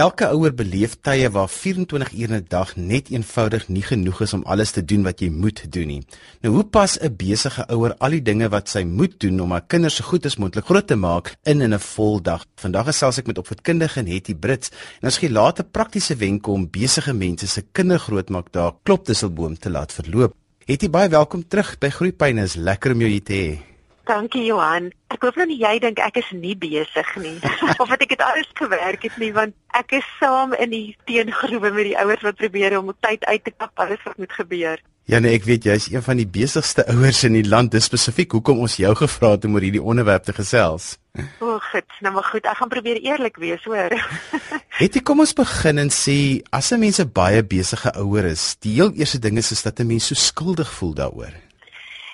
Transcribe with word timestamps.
Elke 0.00 0.30
ouer 0.32 0.54
beleef 0.56 0.94
tye 1.04 1.28
waar 1.28 1.48
24 1.52 2.12
ure 2.22 2.36
'n 2.36 2.44
dag 2.48 2.70
net 2.76 3.10
eenvoudig 3.10 3.68
nie 3.68 3.82
genoeg 3.82 4.20
is 4.20 4.32
om 4.32 4.44
alles 4.44 4.70
te 4.70 4.84
doen 4.84 5.02
wat 5.02 5.20
jy 5.20 5.28
moet 5.28 5.72
doen 5.72 5.86
nie. 5.86 6.02
Nou 6.40 6.54
hoe 6.54 6.64
pas 6.64 6.96
'n 6.98 7.16
besige 7.16 7.66
ouer 7.68 7.94
al 7.98 8.10
die 8.10 8.22
dinge 8.22 8.48
wat 8.48 8.68
sy 8.68 8.82
moet 8.82 9.20
doen 9.20 9.40
om 9.40 9.50
haar 9.50 9.66
kinders 9.66 9.96
so 9.96 10.04
goed 10.04 10.24
as 10.24 10.36
moontlik 10.36 10.64
groot 10.64 10.86
te 10.86 10.96
maak 10.96 11.36
in 11.44 11.60
in 11.60 11.74
'n 11.74 11.78
vol 11.78 12.22
dag? 12.22 12.46
Vandag 12.56 12.86
gesels 12.86 13.18
ek 13.18 13.26
met 13.26 13.38
opvoedkundige 13.38 14.00
Hetty 14.00 14.34
Brits 14.34 14.70
en 15.00 15.08
ons 15.08 15.18
gee 15.18 15.30
later 15.30 15.64
praktiese 15.64 16.16
wenke 16.16 16.50
om 16.50 16.70
besige 16.70 17.12
mense 17.12 17.46
se 17.46 17.62
kindergrootmaak 17.72 18.52
daar 18.52 18.72
klopdisselboom 18.82 19.58
te 19.58 19.70
laat 19.70 19.92
verloop. 19.92 20.34
Hetty, 20.64 20.88
baie 20.88 21.08
welkom 21.08 21.48
terug 21.48 21.78
by 21.78 21.90
Groepyne. 21.90 22.42
Is 22.42 22.54
lekker 22.54 22.92
om 22.92 23.00
jou 23.00 23.10
hier 23.10 23.22
te 23.22 23.32
hê. 23.34 23.69
Dankie 24.10 24.42
Johan. 24.48 24.88
Ek 25.14 25.22
hoop 25.22 25.36
nou 25.38 25.44
nie 25.46 25.60
jy 25.60 25.76
dink 25.82 26.00
ek 26.02 26.16
is 26.18 26.30
nie 26.34 26.56
besig 26.58 27.10
nie 27.22 27.36
of 27.82 27.90
dat 27.92 28.00
ek 28.02 28.16
dit 28.16 28.22
alles 28.26 28.48
gewerk 28.58 29.04
het 29.06 29.18
nie 29.22 29.30
want 29.36 29.54
ek 29.78 30.00
is 30.00 30.06
saam 30.18 30.54
in 30.58 30.72
die 30.72 30.96
teengroewe 31.06 31.70
met 31.76 31.86
die 31.92 31.98
ouers 32.00 32.24
wat 32.26 32.38
probeer 32.40 32.74
om 32.80 32.90
tyd 33.06 33.22
uit 33.30 33.44
te 33.46 33.52
kap 33.54 33.70
alles 33.84 34.00
wat 34.02 34.16
moet 34.18 34.32
gebeur. 34.34 34.80
Ja 35.10 35.20
nee, 35.22 35.36
ek 35.38 35.46
weet 35.46 35.68
jy 35.68 35.76
is 35.78 35.86
een 35.92 36.02
van 36.02 36.18
die 36.18 36.26
besigste 36.26 36.82
ouers 36.90 37.22
in 37.26 37.36
die 37.38 37.46
land. 37.46 37.70
Dis 37.74 37.86
spesifiek 37.86 38.34
hoekom 38.34 38.62
ons 38.66 38.80
jou 38.82 38.90
gevra 38.98 39.30
het 39.36 39.46
om 39.46 39.54
oor 39.54 39.66
hierdie 39.66 39.82
onderwerp 39.92 40.26
te 40.26 40.34
gesels. 40.34 40.96
O, 41.38 41.58
goed. 41.70 41.86
Nou 42.02 42.12
maar 42.16 42.26
goed, 42.32 42.46
ek 42.50 42.58
gaan 42.58 42.70
probeer 42.70 42.98
eerlik 43.02 43.38
wees, 43.42 43.62
hoor. 43.66 43.94
Het 44.80 44.98
jy 44.98 45.04
kom 45.06 45.22
ons 45.22 45.34
begin 45.38 45.82
en 45.82 45.90
sê 45.94 46.16
as 46.50 46.72
'n 46.74 46.82
mens 46.82 46.98
'n 46.98 47.10
baie 47.14 47.42
besige 47.46 47.94
ouer 47.94 48.26
is, 48.30 48.56
die 48.58 48.74
heel 48.78 48.90
eerste 48.94 49.22
ding 49.22 49.38
is 49.38 49.52
is 49.54 49.62
dat 49.62 49.78
'n 49.78 49.86
mens 49.86 50.10
so 50.10 50.14
skuldig 50.14 50.70
voel 50.78 50.94
daaroor. 50.94 51.49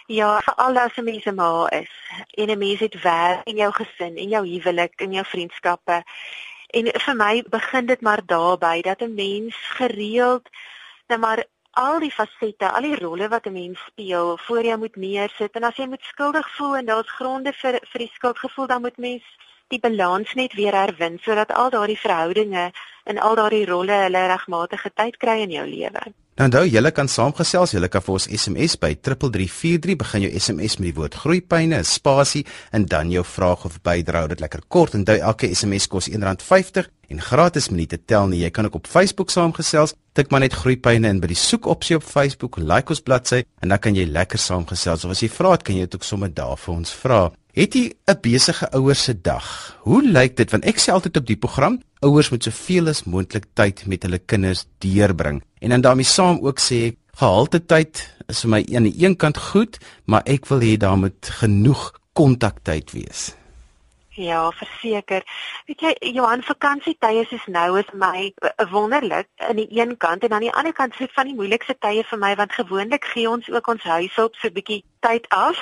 Ja, 0.09 0.41
veral 0.41 0.77
as 0.78 0.96
'n 0.96 1.05
mens 1.05 1.24
'n 1.27 1.34
ma 1.34 1.66
is 1.69 1.91
en 2.41 2.51
'n 2.51 2.59
mens 2.59 2.80
het 2.80 3.02
werk 3.02 3.46
in 3.46 3.56
jou 3.56 3.73
gesin, 3.73 4.16
in 4.16 4.29
jou 4.29 4.46
huwelik, 4.46 5.01
in 5.01 5.12
jou 5.12 5.24
vriendskappe. 5.24 6.05
En 6.66 6.84
vir 7.05 7.16
my 7.16 7.42
begin 7.48 7.87
dit 7.87 8.01
maar 8.01 8.23
daarby 8.27 8.80
dat 8.82 9.01
'n 9.01 9.15
mens 9.15 9.56
gereeld 9.56 10.48
net 11.06 11.19
maar 11.19 11.45
al 11.71 11.99
die 11.99 12.10
fasette, 12.10 12.71
al 12.71 12.82
die 12.82 12.96
rolle 12.96 13.29
wat 13.29 13.46
'n 13.46 13.52
mens 13.52 13.79
speel, 13.87 14.38
voor 14.38 14.62
jy 14.62 14.77
moet 14.77 14.96
neersit 14.96 15.54
en 15.57 15.62
as 15.62 15.77
jy 15.77 15.87
moet 15.87 16.02
skuldig 16.02 16.51
voel 16.57 16.77
en 16.77 16.87
daar's 16.87 17.10
gronde 17.10 17.52
vir 17.52 17.80
vir 17.90 17.99
die 17.99 18.12
skuldgevoel, 18.15 18.66
dan 18.66 18.80
moet 18.80 18.96
mens 18.96 19.24
die 19.72 19.80
balans 19.82 20.34
net 20.34 20.54
weer 20.54 20.74
herwin 20.74 21.18
sodat 21.22 21.52
al 21.52 21.70
daardie 21.70 21.98
verhoudinge 21.98 22.70
en 23.06 23.18
al 23.18 23.34
daardie 23.38 23.66
rolle 23.66 24.04
hulle 24.04 24.28
regmatige 24.30 24.90
tyd 24.95 25.18
kry 25.22 25.40
in 25.46 25.54
jou 25.54 25.66
lewe. 25.66 26.12
Nou 26.36 26.50
onthou, 26.50 26.66
julle 26.68 26.90
kan 26.92 27.09
saamgesels, 27.09 27.72
julle 27.72 27.88
kan 27.88 28.02
vir 28.04 28.12
ons 28.12 28.26
SMS 28.28 28.74
by 28.76 28.90
3343 29.00 29.94
begin 30.02 30.26
jou 30.26 30.32
SMS 30.37 30.74
met 30.76 30.90
die 30.90 30.96
woord 30.98 31.14
groeipyne, 31.22 31.78
'n 31.78 31.84
spasie 31.84 32.44
en 32.72 32.84
dan 32.84 33.10
jou 33.10 33.24
vraag 33.24 33.64
of 33.64 33.80
bydrae. 33.80 34.28
Dit 34.28 34.40
lekker 34.40 34.60
kort. 34.68 34.94
Onthou, 34.94 35.16
elke 35.16 35.54
SMS 35.54 35.88
kos 35.88 36.10
R1.50 36.10 36.90
en 37.09 37.20
gratis 37.20 37.70
minute 37.70 38.04
tel 38.04 38.26
nie. 38.26 38.42
Jy 38.42 38.50
kan 38.50 38.66
ook 38.66 38.74
op 38.74 38.87
Facebook 38.87 39.30
saamgesels. 39.30 39.94
Tik 40.12 40.30
maar 40.30 40.40
net 40.40 40.52
groeipyne 40.52 41.09
in 41.09 41.20
by 41.20 41.26
die 41.26 41.34
soekopsie 41.34 41.96
op 41.96 42.02
Facebook, 42.02 42.56
like 42.59 42.88
ons 42.88 43.00
bladsy 43.00 43.44
en 43.60 43.68
dan 43.68 43.78
kan 43.78 43.94
jy 43.94 44.04
lekker 44.04 44.38
saamgesels. 44.38 45.04
Of 45.04 45.10
as 45.10 45.20
jy 45.20 45.28
vra 45.28 45.50
het, 45.50 45.62
kan 45.62 45.74
jy 45.74 45.80
dit 45.80 45.94
ook 45.94 46.04
sommer 46.04 46.34
daar 46.34 46.56
vir 46.56 46.74
ons 46.74 46.92
vra. 46.92 47.32
Het 47.57 47.73
jy 47.73 47.95
'n 48.04 48.18
besige 48.21 48.66
ouers 48.71 49.02
se 49.04 49.21
dag? 49.21 49.76
Hoe 49.80 50.02
lyk 50.04 50.37
dit 50.37 50.51
want 50.51 50.65
ek 50.65 50.76
sê 50.76 50.93
altyd 50.93 51.16
op 51.16 51.26
die 51.26 51.37
program, 51.37 51.80
ouers 52.04 52.29
moet 52.30 52.43
soveel 52.43 52.88
as 52.88 53.04
moontlik 53.04 53.46
tyd 53.54 53.87
met 53.87 54.02
hulle 54.02 54.18
kinders 54.18 54.66
deurbring. 54.79 55.43
En 55.60 55.68
dan 55.68 55.80
daarmee 55.80 56.04
saam 56.04 56.38
ook 56.43 56.60
sê 56.60 56.87
ek 56.87 56.96
gehalte 57.16 57.65
tyd 57.66 58.12
is 58.29 58.40
vir 58.40 58.51
my 58.51 58.66
aan 58.77 58.82
die 58.82 59.04
een 59.04 59.16
kant 59.16 59.38
goed, 59.38 59.79
maar 60.04 60.23
ek 60.27 60.46
wil 60.46 60.60
hê 60.60 60.77
daar 60.77 60.99
moet 60.99 61.30
genoeg 61.40 61.93
kontaktyd 62.12 62.93
wees. 62.93 63.32
Ja, 64.16 64.50
verseker. 64.53 65.25
Weet 65.69 65.82
jy, 65.84 65.91
Johan, 66.16 66.41
vakansietye 66.41 67.26
is 67.28 67.42
nou 67.53 67.76
is 67.76 67.91
my 67.92 68.31
uh, 68.41 68.64
wonderlik 68.72 69.28
aan 69.44 69.60
die 69.60 69.66
een 69.69 69.92
kant 70.00 70.25
en 70.25 70.32
aan 70.32 70.47
die 70.47 70.53
ander 70.53 70.72
kant 70.72 70.94
sit 70.97 71.12
van 71.12 71.28
die 71.28 71.36
moeilikste 71.36 71.76
tye 71.84 72.00
vir 72.00 72.22
my 72.22 72.31
want 72.41 72.56
gewoonlik 72.56 73.04
gee 73.12 73.28
ons 73.28 73.50
ook 73.53 73.69
ons 73.69 73.84
huishulp 73.84 74.41
so 74.41 74.48
'n 74.48 74.56
bietjie 74.56 74.81
tyd 75.04 75.28
af 75.28 75.60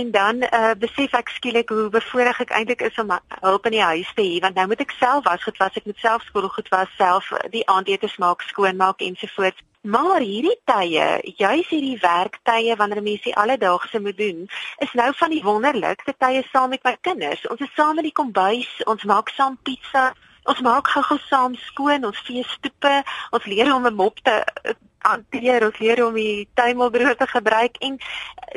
en 0.00 0.10
dan 0.10 0.42
uh, 0.42 0.74
besef 0.74 1.14
ek 1.14 1.30
skielik 1.38 1.70
hoe 1.70 1.88
bevoorreg 1.94 2.40
ek 2.42 2.50
eintlik 2.50 2.82
is 2.90 2.98
om 2.98 3.14
hulp 3.38 3.66
in 3.70 3.78
die 3.78 3.86
huis 3.86 4.10
te 4.18 4.26
hê 4.26 4.42
want 4.42 4.58
nou 4.58 4.66
moet 4.66 4.82
ek 4.82 4.98
self 4.98 5.22
wasgoed 5.24 5.62
was, 5.62 5.78
ek 5.78 5.86
moet 5.86 6.02
self 6.02 6.26
skoolgoed 6.26 6.74
was, 6.74 6.90
self 6.98 7.30
die 7.54 7.66
aandete 7.70 8.10
maak, 8.18 8.42
skoonmaak 8.42 8.98
ensovoorts. 8.98 9.62
Maar 9.82 10.20
hierdie 10.22 10.60
tye, 10.64 11.06
juis 11.36 11.66
hierdie 11.66 11.96
werktye 11.98 12.76
wanneer 12.78 13.02
mense 13.02 13.26
die 13.26 13.34
alledaagse 13.34 13.98
moet 14.00 14.16
doen, 14.16 14.44
is 14.78 14.92
nou 14.94 15.08
van 15.18 15.32
die 15.34 15.42
wonderlikste 15.42 16.14
tye 16.22 16.44
saam 16.52 16.70
met 16.70 16.84
my 16.86 16.92
kinders. 17.00 17.42
Ons 17.50 17.64
is 17.66 17.72
saam 17.74 17.98
in 17.98 18.06
die 18.06 18.14
kombuis, 18.14 18.70
ons 18.86 19.02
maak 19.10 19.32
saam 19.34 19.56
pizza, 19.66 20.12
ons 20.46 20.62
maak 20.62 20.86
gou-gou 20.92 21.18
saam 21.24 21.56
skoon, 21.64 22.06
ons 22.06 22.22
vee 22.28 22.44
stoepe, 22.52 22.94
ons 23.34 23.50
leer 23.50 23.72
om 23.74 23.86
'n 23.90 23.94
mop 23.94 24.22
te 24.22 24.36
eh, 24.44 24.76
hanteer, 25.02 25.66
ons 25.66 25.78
leer 25.82 26.04
om 26.06 26.14
die 26.14 26.48
tuimelbrood 26.54 27.18
te 27.18 27.26
gebruik 27.26 27.76
en 27.82 27.98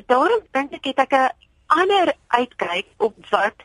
daarom 0.05 0.45
dink 0.51 0.77
ek 0.77 0.85
het 0.93 0.99
ek 1.09 1.13
'n 1.13 1.33
ander 1.65 2.13
uitkyk 2.37 2.85
op 2.97 3.17
wat 3.33 3.57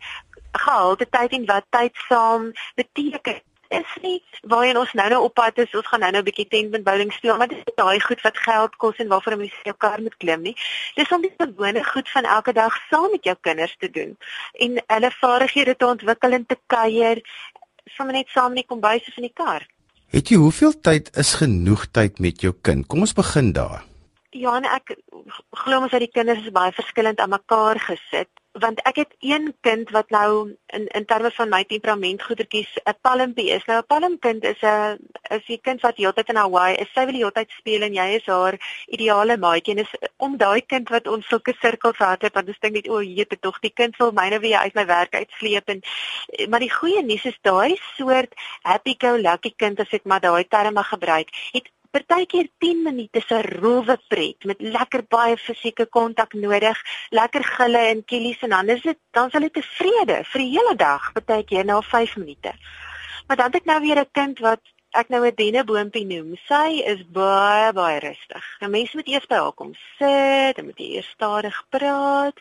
gehalte 0.53 1.06
tyd 1.10 1.32
en 1.32 1.44
wat 1.44 1.65
tyd 1.69 1.93
saam 2.09 2.53
beteken 2.75 3.43
is 3.70 3.91
nie 4.03 4.19
waarheen 4.42 4.78
ons 4.81 4.92
nou 4.98 5.08
nou 5.12 5.20
op 5.25 5.34
pad 5.38 5.58
is. 5.62 5.75
Ons 5.78 5.86
gaan 5.91 6.03
nou 6.04 6.10
nou 6.12 6.22
'n 6.22 6.28
bietjie 6.28 6.48
tentpunt 6.48 6.84
bowling 6.84 7.12
speel, 7.12 7.36
maar 7.36 7.48
dit 7.48 7.58
is 7.58 7.75
daai 7.75 8.00
goed 8.00 8.20
wat 8.20 8.38
geld 8.38 8.76
kos 8.76 8.97
en 8.97 9.08
waarvoor 9.08 9.42
jy 9.42 9.53
jou 9.62 9.76
kar 9.76 10.03
moet 10.03 10.16
klim 10.16 10.42
nie. 10.42 10.56
Dis 10.94 11.12
om 11.12 11.22
die 11.22 11.34
gewone 11.38 11.84
goed 11.84 12.08
van 12.10 12.25
elke 12.25 12.53
dag 12.53 12.78
saam 12.91 13.10
met 13.10 13.25
jou 13.25 13.36
kinders 13.41 13.76
te 13.78 13.91
doen 13.91 14.16
en 14.53 14.82
hulle 14.86 15.10
vaardighede 15.10 15.76
te 15.76 15.86
ontwikkel 15.86 16.32
en 16.32 16.47
te 16.47 16.58
kuier 16.66 17.22
sommer 17.84 18.14
net 18.14 18.28
saam 18.28 18.50
in 18.50 18.62
die 18.62 18.66
kombuis 18.66 19.08
of 19.08 19.16
in 19.16 19.28
die 19.28 19.34
kar. 19.34 19.66
Het 20.10 20.28
jy 20.28 20.37
hoeveel 20.37 20.81
tyd 20.81 21.16
is 21.16 21.34
genoeg 21.34 21.87
tyd 21.91 22.19
met 22.19 22.41
jou 22.41 22.54
kind? 22.62 22.87
Kom 22.87 23.00
ons 23.00 23.14
begin 23.14 23.52
daar. 23.52 23.84
Ja, 24.31 24.56
en 24.56 24.64
ek 24.64 24.97
glo 25.50 25.81
mos 25.81 25.91
dat 25.91 26.00
die 26.00 26.10
kinders 26.10 26.42
is 26.42 26.54
baie 26.54 26.72
verskillend 26.72 27.19
aan 27.19 27.31
mekaar 27.31 27.78
gesit 27.78 28.31
want 28.53 28.81
ek 28.83 28.97
het 28.97 29.15
een 29.19 29.55
kind 29.61 29.91
wat 29.91 30.11
nou 30.11 30.56
in 30.66 30.87
in 30.87 31.05
terme 31.05 31.31
van 31.31 31.49
my 31.49 31.65
temperament 31.65 32.22
goedertjies 32.22 32.78
'n 32.84 32.94
palmpie 33.00 33.50
is. 33.50 33.65
Nou 33.65 33.78
'n 33.78 33.87
palmkind 33.87 34.44
is 34.44 34.62
'n 34.62 34.99
is 35.31 35.49
'n 35.49 35.61
kind 35.61 35.81
wat 35.81 35.97
heeltyd 35.97 36.28
in 36.28 36.37
Hawaii 36.37 36.75
is. 36.75 36.93
Sy 36.93 37.05
wil 37.05 37.12
die 37.12 37.22
hele 37.22 37.33
tyd 37.33 37.50
speel 37.50 37.83
en 37.83 37.94
jy 37.94 38.09
is 38.15 38.27
haar 38.27 38.84
ideale 38.87 39.37
maatjie. 39.37 39.75
En 39.75 39.81
is 39.81 39.94
om 40.16 40.37
daai 40.37 40.61
kind 40.66 40.88
wat 40.88 41.06
ons 41.06 41.27
sulke 41.27 41.55
sirkels 41.61 41.97
gehad 41.97 42.22
het, 42.22 42.34
want 42.34 42.49
ons 42.49 42.59
dink 42.59 42.75
net 42.75 42.88
o, 42.88 42.99
hier 42.99 43.27
het 43.28 43.41
tog 43.43 43.59
die 43.61 43.72
kind 43.75 43.97
wil 43.97 44.12
myne 44.12 44.38
weer 44.38 44.59
uit 44.59 44.75
my 44.75 44.87
werk 44.87 45.15
uitsleep 45.15 45.69
en 45.69 45.82
maar 46.49 46.61
die 46.61 46.72
goeie 46.72 47.03
nuus 47.03 47.25
is 47.25 47.38
daai 47.43 47.78
soort 47.97 48.34
happy 48.62 48.94
go 48.99 49.17
lucky 49.17 49.53
kind 49.56 49.81
as 49.81 49.93
ek 49.93 50.05
maar 50.05 50.21
daai 50.21 50.44
terme 50.49 50.82
gebruik, 50.82 51.28
het 51.53 51.71
Partykeer 51.90 52.46
10 52.62 52.82
minute 52.86 53.20
se 53.26 53.38
rowwe 53.42 53.96
pret 54.08 54.44
met 54.46 54.60
lekker 54.62 55.02
baie 55.10 55.36
fisieke 55.36 55.86
kontak 55.90 56.36
nodig, 56.38 56.78
lekker 57.10 57.42
gille 57.44 57.80
en 57.92 58.02
kielies 58.12 58.42
en 58.46 58.52
dan 58.54 58.68
is 58.74 58.82
dit 58.84 58.98
dan 59.16 59.30
sal 59.30 59.42
dit 59.42 59.56
tevrede 59.58 60.20
vir 60.32 60.42
die 60.44 60.52
hele 60.52 60.74
dag, 60.78 61.08
partykeer 61.16 61.64
na 61.66 61.80
5 61.82 62.12
minute. 62.22 62.52
Maar 63.26 63.40
dan 63.40 63.50
het 63.50 63.56
ek 63.58 63.66
nou 63.70 63.80
weer 63.82 64.00
'n 64.02 64.10
kind 64.18 64.38
wat 64.46 64.62
ek 65.00 65.08
nou 65.08 65.26
'n 65.26 65.34
denneboompie 65.34 66.04
noem. 66.06 66.36
Sy 66.46 66.78
is 66.92 67.02
baie 67.10 67.72
baie 67.72 67.98
rustig. 67.98 68.44
Nou 68.60 68.70
mense 68.70 68.96
moet 68.96 69.08
eers 69.08 69.26
by 69.26 69.40
haar 69.42 69.52
kom 69.52 69.74
sit, 69.98 70.56
dan 70.56 70.64
moet 70.66 70.78
jy 70.78 70.90
eers 70.94 71.10
stadig 71.10 71.56
praat 71.70 72.38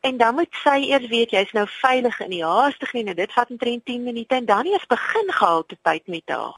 en 0.00 0.16
dan 0.16 0.34
moet 0.34 0.54
sy 0.64 0.78
eers 0.88 1.06
weet 1.08 1.30
jy's 1.30 1.52
nou 1.52 1.66
veilig 1.66 2.20
in 2.20 2.30
die 2.30 2.44
haastig 2.44 2.92
nie. 2.92 3.04
Nou 3.04 3.14
dit 3.14 3.32
vat 3.32 3.50
omtrent 3.50 3.84
10 3.84 4.02
minute 4.02 4.34
en 4.34 4.44
dan 4.44 4.66
eers 4.66 4.86
begin 4.86 5.32
gehalte 5.32 5.76
tyd 5.82 6.06
met 6.06 6.24
haar 6.26 6.56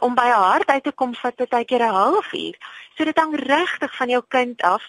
om 0.00 0.14
by 0.14 0.26
haar 0.30 0.50
hart 0.52 0.68
uit 0.68 0.84
te 0.84 0.92
kom 0.92 1.14
vat 1.14 1.36
dit 1.36 1.50
tydjie 1.50 1.78
'n 1.78 1.94
halfuur. 2.00 2.56
So 2.96 3.04
dit 3.04 3.18
hang 3.18 3.34
regtig 3.36 3.96
van 3.96 4.08
jou 4.08 4.22
kind 4.28 4.62
af 4.62 4.82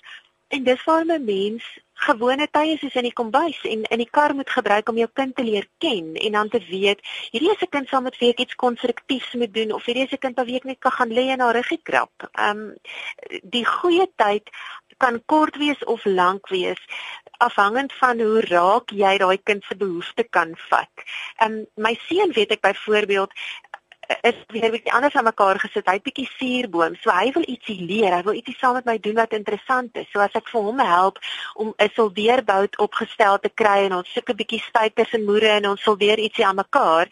en 0.49 0.63
dis 0.63 0.83
waar 0.83 1.05
'n 1.05 1.25
mens 1.25 1.63
gewone 1.93 2.47
tye 2.51 2.77
soos 2.79 2.95
in 2.95 3.07
die 3.09 3.13
kombuis 3.13 3.59
en 3.67 3.83
in 3.83 4.01
die 4.01 4.09
kar 4.17 4.33
moet 4.35 4.49
gebruik 4.49 4.89
om 4.89 4.97
jou 4.97 5.09
kind 5.19 5.35
te 5.35 5.43
leer 5.43 5.67
ken 5.83 6.15
en 6.15 6.37
dan 6.37 6.49
te 6.49 6.61
weet 6.69 6.99
hierdie 7.31 7.51
is 7.51 7.61
'n 7.65 7.73
kind 7.75 7.87
saam 7.87 8.03
met 8.03 8.17
wie 8.19 8.29
ek 8.29 8.39
iets 8.39 8.55
konstruktiefs 8.55 9.33
moet 9.33 9.53
doen 9.53 9.71
of 9.71 9.85
hierdie 9.85 10.05
is 10.07 10.13
'n 10.13 10.23
kind 10.25 10.35
wat 10.35 10.47
ek 10.47 10.63
net 10.63 10.79
kan 10.79 10.91
gaan 10.91 11.13
lê 11.17 11.25
en 11.29 11.39
haar 11.39 11.55
ruggie 11.55 11.81
krap. 11.83 12.11
Ehm 12.33 12.59
um, 12.59 12.75
die 13.43 13.65
goeie 13.65 14.07
tyd 14.15 14.49
kan 14.97 15.21
kort 15.25 15.55
wees 15.57 15.83
of 15.83 16.05
lank 16.05 16.47
wees 16.47 16.81
afhangend 17.37 17.93
van 17.93 18.19
hoe 18.19 18.41
raak 18.41 18.91
jy 18.91 19.17
daai 19.17 19.37
kind 19.43 19.63
se 19.63 19.75
behoeftes 19.75 20.27
kan 20.29 20.55
vat. 20.69 20.95
Ehm 21.37 21.51
um, 21.51 21.65
my 21.75 21.93
seun 22.07 22.31
weet 22.31 22.51
ek 22.51 22.61
byvoorbeeld 22.61 23.31
is 24.21 24.37
weer 24.47 24.71
bietjie 24.73 24.93
anders 24.93 25.15
aan 25.15 25.27
mekaar 25.27 25.59
gesit. 25.61 25.85
Hy't 25.85 26.03
bietjie 26.03 26.27
suurboom. 26.37 26.95
So 27.01 27.13
hy 27.13 27.29
wil 27.35 27.45
ietsie 27.45 27.77
leer. 27.81 28.15
Hy 28.15 28.23
wil 28.25 28.39
ietsie 28.39 28.55
saam 28.57 28.77
met 28.79 28.87
my 28.89 28.97
doen 28.97 29.19
wat 29.21 29.35
interessant 29.37 29.97
is. 30.01 30.09
So 30.13 30.23
as 30.23 30.35
ek 30.37 30.49
vir 30.49 30.65
hom 30.65 30.81
help 30.81 31.19
om 31.55 31.73
'n 31.77 31.89
soldeerbout 31.95 32.77
opgestel 32.77 33.39
te 33.39 33.49
kry 33.49 33.85
en 33.85 33.99
ons 34.01 34.13
soek 34.13 34.29
'n 34.29 34.39
bietjie 34.41 34.63
spykers 34.65 35.13
en 35.13 35.25
moere 35.25 35.51
en 35.59 35.69
ons 35.73 35.81
soldeer 35.81 36.19
ietsie 36.19 36.45
aan 36.45 36.55
mekaar, 36.55 37.07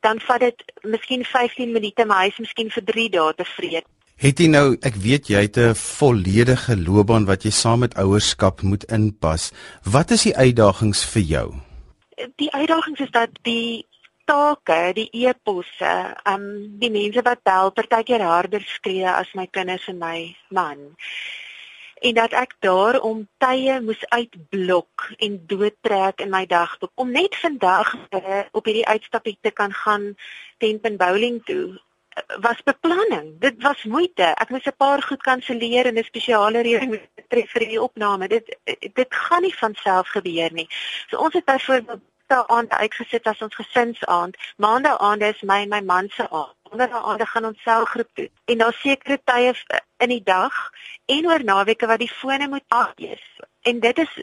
dan 0.00 0.20
vat 0.20 0.40
dit 0.40 0.62
miskien 0.82 1.24
15 1.24 1.72
minute, 1.72 2.04
maar 2.04 2.24
hy's 2.24 2.38
miskien 2.38 2.70
vir 2.70 2.84
3 2.84 3.08
dae 3.10 3.34
tevrede. 3.34 3.86
Het 4.22 4.38
jy 4.38 4.46
nou, 4.46 4.76
ek 4.82 4.94
weet 5.02 5.28
jy 5.28 5.40
het 5.46 5.56
'n 5.58 5.74
volledige 5.74 6.76
loopbaan 6.76 7.24
wat 7.24 7.42
jy 7.42 7.50
saam 7.50 7.78
met 7.78 7.94
ouerskap 7.94 8.62
moet 8.62 8.84
inpas. 8.84 9.52
Wat 9.82 10.10
is 10.10 10.22
die 10.22 10.36
uitdagings 10.36 11.04
vir 11.04 11.22
jou? 11.22 11.54
Die 12.36 12.52
uitdagings 12.52 13.00
is 13.00 13.10
dat 13.10 13.30
die 13.42 13.86
take, 14.32 14.92
die 14.96 15.08
e-posse, 15.24 15.92
um 16.32 16.44
die 16.80 16.90
mense 16.90 17.24
wat 17.26 17.44
bel, 17.46 17.72
partykeer 17.76 18.24
harder 18.24 18.64
skree 18.64 19.08
as 19.08 19.32
my 19.38 19.46
kinders 19.50 19.88
en 19.92 19.98
my 20.00 20.18
man. 20.48 20.92
En 22.02 22.16
dat 22.18 22.32
ek 22.34 22.56
daarom 22.64 23.26
tye 23.44 23.76
moes 23.84 24.00
uitblok 24.10 25.12
en 25.22 25.38
doodtrek 25.46 26.24
in 26.24 26.32
my 26.34 26.42
dagboek 26.50 26.90
om 26.98 27.12
net 27.14 27.36
vandag 27.38 27.92
op 28.56 28.64
hierdie 28.66 28.88
uitstappie 28.88 29.36
te 29.40 29.52
kan 29.54 29.74
gaan 29.84 30.12
tent 30.58 30.96
bowling 30.98 31.38
toe 31.46 31.78
was 32.44 32.60
beplanning. 32.66 33.38
Dit 33.40 33.62
was 33.62 33.84
moeite. 33.84 34.34
Ek 34.36 34.50
moes 34.50 34.66
'n 34.66 34.76
paar 34.76 35.02
goed 35.02 35.22
kanselleer 35.22 35.86
en 35.86 35.98
'n 35.98 36.04
spesiale 36.04 36.60
reëling 36.60 37.00
tref 37.28 37.50
vir 37.50 37.68
die 37.68 37.82
opname. 37.82 38.28
Dit 38.28 38.56
dit 38.94 39.14
gaan 39.14 39.42
nie 39.42 39.54
van 39.54 39.74
self 39.74 40.08
gebeur 40.08 40.52
nie. 40.52 40.68
So 41.08 41.16
ons 41.16 41.34
het 41.34 41.44
byvoorbeeld 41.44 42.02
daai 42.32 42.48
aand 42.56 42.72
uitgesit 42.72 43.28
as 43.30 43.42
ons 43.44 43.54
gesinsaand. 43.60 44.36
Maandag 44.56 44.98
aand 45.08 45.22
is 45.28 45.42
my 45.50 45.60
en 45.64 45.72
my 45.74 45.80
man 45.92 46.08
se 46.16 46.28
aand. 46.28 46.54
Donderdag 46.70 47.04
aand 47.10 47.28
gaan 47.28 47.50
ons 47.50 47.62
selgroep 47.66 48.08
toe. 48.14 48.28
En 48.44 48.64
daar 48.64 48.78
sekere 48.80 49.20
tye 49.24 49.52
in 50.04 50.14
die 50.14 50.24
dag 50.24 50.56
en 51.16 51.28
oor 51.28 51.44
naweke 51.44 51.90
wat 51.90 52.00
die 52.04 52.12
fone 52.12 52.48
moet 52.48 52.64
afwees. 52.68 53.24
En 53.68 53.80
dit 53.80 53.98
is 54.06 54.16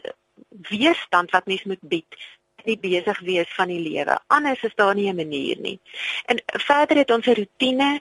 weerstand 0.68 1.30
wat 1.30 1.46
mens 1.46 1.64
moet 1.64 1.88
bied 1.94 2.20
nie 2.68 2.76
besig 2.80 3.20
wees 3.24 3.52
van 3.56 3.70
die 3.72 3.80
lewe. 3.80 4.18
Anders 4.26 4.62
is 4.62 4.74
daar 4.74 4.94
nie 4.94 5.08
'n 5.08 5.16
manier 5.16 5.56
nie. 5.60 5.78
En 6.26 6.42
verder 6.46 6.96
het 6.96 7.10
ons 7.10 7.26
'n 7.26 7.34
rotine 7.34 8.00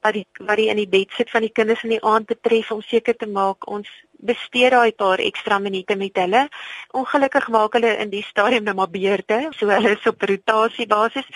wat 0.00 0.12
die 0.12 0.26
wat 0.38 0.56
die 0.56 0.68
in 0.68 0.76
die 0.76 0.88
bed 0.88 1.10
sit 1.16 1.30
van 1.30 1.40
die 1.40 1.52
kinders 1.52 1.82
in 1.82 1.94
die 1.96 2.04
aand 2.04 2.26
betref 2.26 2.70
om 2.70 2.82
seker 2.82 3.16
te 3.16 3.26
maak 3.26 3.66
ons 3.66 3.88
bestee 4.24 4.70
daai 4.70 4.92
paar 4.92 5.20
ekstra 5.20 5.58
minute 5.58 5.96
met 5.96 6.16
hulle. 6.16 6.48
Ongelukkig 6.96 7.48
maak 7.48 7.76
hulle 7.76 7.96
in 8.04 8.10
die 8.10 8.24
stadium 8.24 8.64
nou 8.64 8.74
maar 8.74 8.90
beurte, 8.90 9.48
so 9.58 9.68
hulle 9.68 9.94
is 9.96 10.06
op 10.10 10.22
rotasie 10.22 10.86
basis 10.86 11.28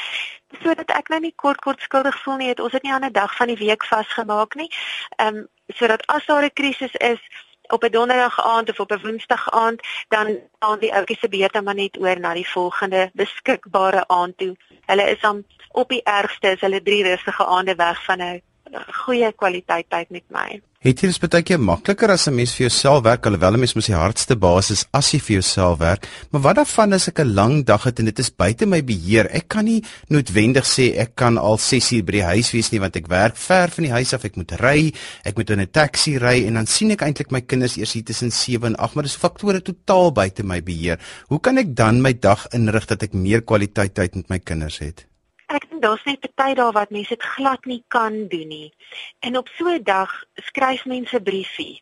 sodat 0.63 0.89
ek 0.97 1.11
nou 1.13 1.21
nie 1.21 1.35
kort 1.37 1.61
kort 1.61 1.83
skuldig 1.85 2.17
voel 2.23 2.39
nie. 2.41 2.49
Het 2.49 2.61
ons 2.65 2.73
het 2.73 2.83
nie 2.83 2.93
aan 2.93 3.05
'n 3.05 3.13
dag 3.13 3.35
van 3.37 3.47
die 3.53 3.61
week 3.67 3.85
vasgemaak 3.85 4.55
nie. 4.55 4.71
Ehm 5.17 5.37
um, 5.37 5.49
sodat 5.69 6.07
as 6.07 6.27
daar 6.27 6.45
'n 6.45 6.53
krisis 6.53 6.95
is, 6.95 7.21
op 7.69 7.85
'n 7.85 7.91
donderdag 7.91 8.41
aand 8.45 8.71
of 8.71 8.81
op 8.81 8.91
'n 8.91 9.01
woensdag 9.03 9.51
aand 9.51 9.81
dan 10.09 10.39
aan 10.59 10.79
die 10.79 10.95
ouetjie 10.95 11.17
se 11.21 11.29
beurt 11.29 11.63
maar 11.63 11.75
net 11.75 11.99
oor 12.01 12.21
na 12.21 12.35
die 12.35 12.49
volgende 12.49 13.11
beskikbare 13.13 14.05
aand 14.07 14.39
toe. 14.39 14.57
Hulle 14.87 15.11
is 15.11 15.21
dan 15.21 15.45
op 15.73 15.89
die 15.89 16.03
ergste 16.03 16.51
is 16.51 16.61
hulle 16.61 16.83
drie 16.83 17.03
rustige 17.03 17.47
aande 17.47 17.75
weg 17.75 18.05
van 18.05 18.19
'n 18.23 18.43
goeie 19.05 19.33
kwaliteit 19.33 19.89
tyd 19.91 20.11
met 20.11 20.25
my. 20.31 20.61
Het 20.79 21.01
jy 21.03 21.09
dit 21.11 21.25
baie 21.33 21.43
keer 21.43 21.59
makliker 21.59 22.11
as 22.15 22.29
'n 22.29 22.37
mens 22.37 22.53
vir 22.55 22.69
jouself 22.69 23.03
werk 23.03 23.27
alhoewel 23.27 23.55
'n 23.55 23.61
mens 23.61 23.75
mos 23.75 23.87
die 23.87 23.99
hardste 23.99 24.37
basis 24.37 24.85
as 24.93 25.11
jy 25.13 25.19
vir 25.19 25.35
jouself 25.35 25.79
werk, 25.79 26.07
maar 26.31 26.43
wat 26.43 26.57
daarvan 26.57 26.93
as 26.93 27.09
ek 27.09 27.19
'n 27.19 27.35
lang 27.35 27.65
dag 27.65 27.83
het 27.83 27.99
en 27.99 28.05
dit 28.05 28.19
is 28.19 28.31
buite 28.31 28.65
my 28.67 28.81
beheer? 28.85 29.27
Ek 29.31 29.49
kan 29.49 29.65
nie 29.65 29.83
noodwendig 30.09 30.65
sê 30.65 30.97
ek 30.97 31.17
kan 31.17 31.37
al 31.37 31.59
6 31.59 31.93
uur 31.93 32.05
by 32.05 32.13
die 32.13 32.23
huis 32.23 32.53
wees 32.53 32.71
nie 32.71 32.81
want 32.81 32.97
ek 32.97 33.09
werk 33.09 33.37
ver 33.37 33.69
van 33.71 33.85
die 33.85 33.93
huis 33.93 34.15
af, 34.15 34.25
ek 34.25 34.37
moet 34.37 34.53
ry, 34.53 34.93
ek 35.25 35.37
moet 35.37 35.51
in 35.51 35.61
'n 35.61 35.67
taxi 35.67 36.17
ry 36.17 36.47
en 36.47 36.55
dan 36.55 36.67
sien 36.67 36.91
ek 36.93 37.03
eintlik 37.03 37.33
my 37.33 37.41
kinders 37.41 37.77
eers 37.77 37.93
hier 37.93 38.05
tussen 38.05 38.31
7 38.31 38.67
en 38.67 38.77
8, 38.77 38.95
maar 38.95 39.05
dis 39.05 39.17
faktore 39.17 39.61
totaal 39.61 40.13
buite 40.13 40.45
my 40.45 40.63
beheer. 40.63 40.99
Hoe 41.29 41.41
kan 41.41 41.59
ek 41.59 41.75
dan 41.75 42.01
my 42.01 42.13
dag 42.13 42.47
inrig 42.53 42.87
dat 42.87 43.03
ek 43.03 43.15
meer 43.15 43.43
kwaliteit 43.43 43.95
tyd 43.95 44.15
met 44.15 44.29
my 44.29 44.39
kinders 44.39 44.79
het? 44.79 45.09
Daar's 45.81 46.05
net 46.05 46.35
party 46.35 46.55
daar 46.55 46.73
wat 46.73 46.91
mense 46.91 47.09
dit 47.09 47.23
glad 47.23 47.65
nie 47.65 47.85
kan 47.89 48.29
doen 48.29 48.49
nie. 48.49 48.75
En 49.21 49.37
op 49.37 49.49
so 49.49 49.69
'n 49.69 49.83
dag 49.83 50.25
skryf 50.35 50.85
mense 50.85 51.21
briefie. 51.21 51.81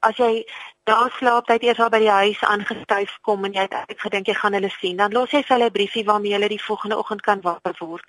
As 0.00 0.16
jy 0.16 0.44
daar 0.82 1.10
slaap 1.18 1.46
tyd 1.46 1.62
eers 1.62 1.80
al 1.84 1.90
by 1.92 1.98
die 1.98 2.10
huis 2.10 2.40
aangestuif 2.40 3.18
kom 3.26 3.44
en 3.44 3.52
jy 3.52 3.64
het 3.70 4.00
gedink 4.00 4.26
jy 4.26 4.34
gaan 4.34 4.54
hulle 4.56 4.70
sien, 4.72 4.96
dan 4.96 5.12
los 5.12 5.30
jy 5.30 5.42
vir 5.42 5.56
hulle 5.56 5.68
'n 5.68 5.72
briefie 5.72 6.04
waarmee 6.04 6.32
hulle 6.32 6.48
die 6.48 6.62
volgende 6.62 6.96
oggend 6.96 7.20
kan 7.20 7.40
wakker 7.40 7.74
word. 7.78 8.06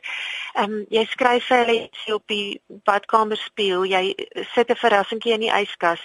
Ehm 0.54 0.64
um, 0.64 0.86
jy 0.90 1.06
skryf 1.06 1.48
vir 1.48 1.58
hulle 1.58 1.76
ietsie 1.82 2.14
op 2.14 2.24
die 2.28 2.62
badkamer 2.68 3.38
speel, 3.38 3.86
jy 3.86 4.16
sit 4.54 4.72
'n 4.72 4.76
verrassingkie 4.76 5.34
in 5.34 5.46
die 5.48 5.56
yskas. 5.62 6.02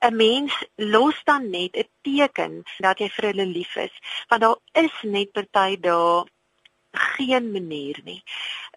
'n 0.00 0.16
Mens 0.16 0.52
los 0.76 1.24
dan 1.24 1.50
net 1.50 1.76
'n 1.76 1.88
teken 2.02 2.62
dat 2.78 2.98
jy 2.98 3.08
vir 3.08 3.24
hulle 3.30 3.46
lief 3.46 3.76
is, 3.76 3.94
want 4.28 4.42
daar 4.42 4.56
is 4.72 5.02
net 5.02 5.32
party 5.32 5.76
dae 5.80 6.24
geen 6.96 7.50
manier 7.52 8.00
nie. 8.04 8.22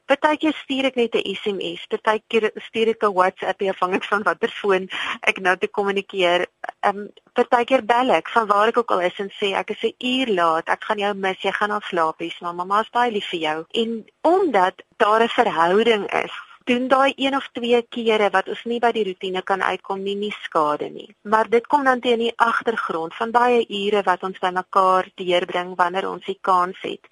Partykeer 0.08 0.54
stuur 0.56 0.86
ek 0.88 0.96
net 0.96 1.16
'n 1.16 1.36
SMS, 1.36 1.82
partykeer 1.92 2.52
stuur 2.68 2.90
ek 2.94 3.04
'n 3.04 3.14
WhatsApp 3.14 3.62
afhangend 3.62 4.06
van 4.06 4.24
watter 4.24 4.52
foon 4.60 4.88
ek 5.22 5.40
nou 5.40 5.56
te 5.58 5.68
kommunikeer. 5.68 6.48
Ehm 6.80 6.98
um, 6.98 7.10
partykeer 7.34 7.84
bel 7.86 8.10
ek 8.20 8.30
van 8.30 8.48
waar 8.48 8.68
ek 8.68 8.78
ook 8.78 8.92
al 8.92 9.02
is 9.02 9.20
en 9.20 9.30
sê 9.40 9.52
ek 9.54 9.70
is 9.76 9.84
'n 9.84 9.96
uur 10.00 10.28
laat, 10.40 10.70
ek 10.70 10.84
gaan 10.84 11.00
jou 11.00 11.14
mis, 11.14 11.42
jy 11.42 11.52
gaan 11.52 11.72
al 11.72 11.84
slaap, 11.90 12.20
hys, 12.20 12.40
maar 12.40 12.56
mamma 12.56 12.80
is 12.80 12.90
baie 12.90 13.12
lief 13.12 13.30
vir 13.30 13.40
jou. 13.40 13.66
En 13.72 14.06
omdat 14.22 14.76
daar 14.98 15.24
'n 15.24 15.36
verhouding 15.40 16.04
is, 16.24 16.36
doen 16.68 16.88
daai 16.88 17.14
een 17.16 17.36
of 17.36 17.50
twee 17.52 17.82
kere 17.90 18.30
wat 18.30 18.48
ons 18.48 18.64
nie 18.64 18.80
by 18.80 18.92
die 18.92 19.04
rotine 19.04 19.42
kan 19.42 19.62
uitkom 19.62 20.04
nie, 20.04 20.16
nie 20.16 20.36
skade 20.44 20.90
nie. 20.90 21.16
Maar 21.24 21.50
dit 21.50 21.68
kom 21.68 21.84
dan 21.84 22.00
teen 22.00 22.20
die 22.20 22.34
agtergrond 22.36 23.16
van 23.16 23.32
baie 23.32 23.66
ure 23.68 24.04
wat 24.04 24.24
ons 24.24 24.40
by 24.40 24.52
mekaar 24.52 25.08
deurbring 25.16 25.76
wanneer 25.76 26.10
ons 26.10 26.26
die 26.26 26.40
kans 26.42 26.78
het 26.82 27.08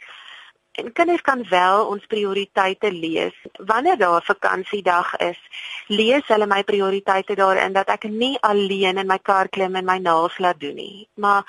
en 0.75 0.91
kinders 0.91 1.21
kan 1.21 1.43
wel 1.49 1.85
ons 1.87 2.05
prioriteite 2.05 2.91
lees. 2.91 3.35
Wanneer 3.57 3.97
daar 3.97 4.23
vakansiedag 4.23 5.15
is, 5.15 5.39
lees 5.87 6.27
hulle 6.27 6.47
my 6.47 6.63
prioriteite 6.63 7.35
daarin 7.35 7.73
dat 7.73 7.89
ek 7.93 8.09
nie 8.09 8.35
alleen 8.41 8.97
in 8.97 9.07
my 9.07 9.19
kar 9.21 9.49
klim 9.49 9.75
en 9.75 9.85
my 9.85 9.97
naels 9.97 10.37
laat 10.37 10.59
doen 10.59 10.75
nie, 10.75 11.07
maar 11.13 11.43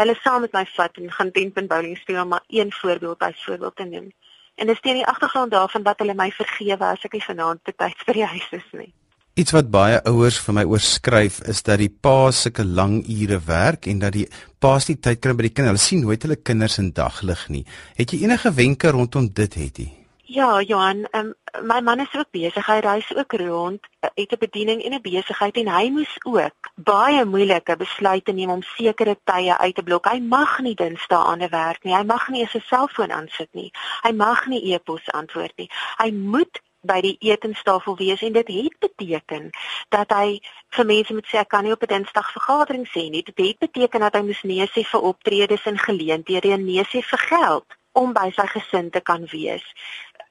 hulle 0.00 0.16
saam 0.22 0.40
met 0.46 0.56
my 0.56 0.64
vat 0.76 0.96
en 0.96 1.12
gaan 1.12 1.30
tenpin 1.30 1.68
bowling 1.68 1.98
speel 1.98 2.22
om 2.22 2.34
maar 2.34 2.44
een 2.48 2.72
voorbeeld 2.72 3.22
as 3.28 3.44
voorbeeld 3.44 3.76
te 3.76 3.84
noem. 3.84 4.10
En 4.54 4.66
dis 4.66 4.80
teen 4.80 5.00
die 5.00 5.06
agtergrond 5.06 5.50
daarvan 5.50 5.82
dat 5.82 5.98
hulle 5.98 6.14
my 6.14 6.30
vergewe 6.30 6.84
as 6.84 7.04
ek 7.04 7.16
nie 7.18 7.24
vanaand 7.24 7.62
betyds 7.68 8.04
by 8.08 8.18
die 8.20 8.28
huis 8.34 8.50
is 8.50 8.68
nie. 8.72 8.92
Iets 9.32 9.54
wat 9.56 9.70
baie 9.72 9.96
ouers 10.10 10.36
vir 10.44 10.52
my 10.58 10.62
oorskryf 10.68 11.38
is 11.48 11.62
dat 11.64 11.80
die 11.80 11.88
pa 11.88 12.28
sulke 12.36 12.66
lang 12.68 12.98
ure 13.08 13.38
werk 13.46 13.86
en 13.88 14.02
dat 14.02 14.12
die 14.12 14.26
pa's 14.60 14.90
nie 14.90 14.98
tyd 15.00 15.22
kry 15.24 15.32
by 15.32 15.46
die 15.46 15.50
kinders. 15.56 15.70
Hulle 15.72 15.84
sien 15.88 16.02
nooit 16.04 16.26
hulle 16.26 16.36
kinders 16.36 16.74
in 16.82 16.90
daglig 16.92 17.46
nie. 17.48 17.62
Het 17.96 18.12
jy 18.12 18.26
enige 18.26 18.50
wenke 18.52 18.90
rondom 18.92 19.30
dit 19.32 19.54
het 19.56 19.78
jy? 19.80 19.86
Ja, 20.28 20.50
Johan, 20.60 21.06
um, 21.16 21.30
my 21.64 21.78
man 21.80 22.02
is 22.04 22.12
ook 22.12 22.28
besig. 22.36 22.66
Hy 22.68 22.76
reis 22.84 23.08
ook 23.16 23.32
rond, 23.40 23.88
het 24.04 24.34
'n 24.36 24.42
bediening 24.42 24.82
en 24.84 24.94
'n 24.94 25.00
besigheid 25.00 25.56
en 25.56 25.68
hy 25.68 25.88
moes 25.90 26.12
ook 26.28 26.68
baie 26.76 27.24
moeilike 27.24 27.76
besluite 27.76 28.32
neem 28.32 28.50
om 28.50 28.62
sekere 28.62 29.16
tye 29.24 29.56
uit 29.58 29.74
te 29.74 29.82
blok. 29.82 30.12
Hy 30.12 30.20
mag 30.20 30.60
nie 30.60 30.74
dinsdae 30.74 31.24
aan 31.24 31.38
die 31.38 31.48
werk 31.48 31.84
nie. 31.84 31.96
Hy 31.96 32.04
mag 32.04 32.28
nie 32.28 32.46
sy 32.46 32.60
selfoon 32.60 33.10
aansit 33.12 33.48
nie. 33.52 33.70
Hy 34.02 34.12
mag 34.12 34.46
nie 34.46 34.74
e-pos 34.74 35.08
antwoord 35.12 35.56
nie. 35.56 35.70
Hy 35.96 36.10
moet 36.10 36.60
by 36.82 37.00
die 37.00 37.16
etenstafel 37.20 37.96
wees 37.96 38.22
en 38.22 38.32
dit 38.32 38.48
het 38.48 38.78
beteken 38.82 39.50
dat 39.94 40.10
hy 40.10 40.40
vir 40.76 40.86
mense 40.86 41.14
moet 41.14 41.28
sê 41.30 41.38
ek 41.42 41.52
kan 41.54 41.64
nie 41.64 41.74
op 41.74 41.82
'n 41.82 41.92
Dinsdag 41.94 42.32
vergadering 42.32 42.86
sê 42.88 43.10
nie. 43.10 43.22
Dit 43.22 43.38
het 43.38 43.58
beteken 43.58 44.00
dat 44.00 44.14
hy 44.14 44.22
moes 44.22 44.42
nee 44.42 44.66
sê 44.66 44.82
vir 44.92 45.00
optredes 45.00 45.66
en 45.66 45.78
geleenthede 45.78 46.52
en 46.52 46.64
nee 46.64 46.84
sê 46.84 47.02
vir 47.02 47.18
geld 47.18 47.78
om 47.92 48.12
by 48.12 48.30
sy 48.30 48.46
gesin 48.46 48.90
te 48.90 49.00
kan 49.00 49.26
wees. 49.26 49.64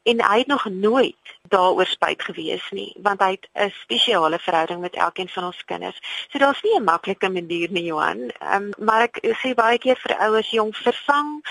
En 0.03 0.21
hy 0.25 0.37
het 0.37 0.47
nog 0.47 0.65
nooit 0.65 1.35
daaroor 1.53 1.85
spyt 1.85 2.23
gewees 2.23 2.69
nie, 2.71 2.95
want 3.05 3.21
hy 3.21 3.31
het 3.31 3.47
'n 3.53 3.69
spesiale 3.69 4.39
verhouding 4.39 4.81
met 4.81 4.95
elkeen 4.95 5.29
van 5.29 5.43
ons 5.43 5.65
kinders. 5.65 5.99
So 6.29 6.37
daar's 6.39 6.61
nie 6.61 6.75
'n 6.75 6.83
maklike 6.83 7.29
manier 7.29 7.71
nie, 7.71 7.83
Johan. 7.83 8.31
Um, 8.53 8.69
maar 8.77 9.01
ek 9.01 9.19
sê 9.21 9.53
baie 9.53 9.77
keer 9.77 9.97
vir 9.97 10.17
ouers 10.17 10.49
jong 10.49 10.75
vervang 10.75 11.43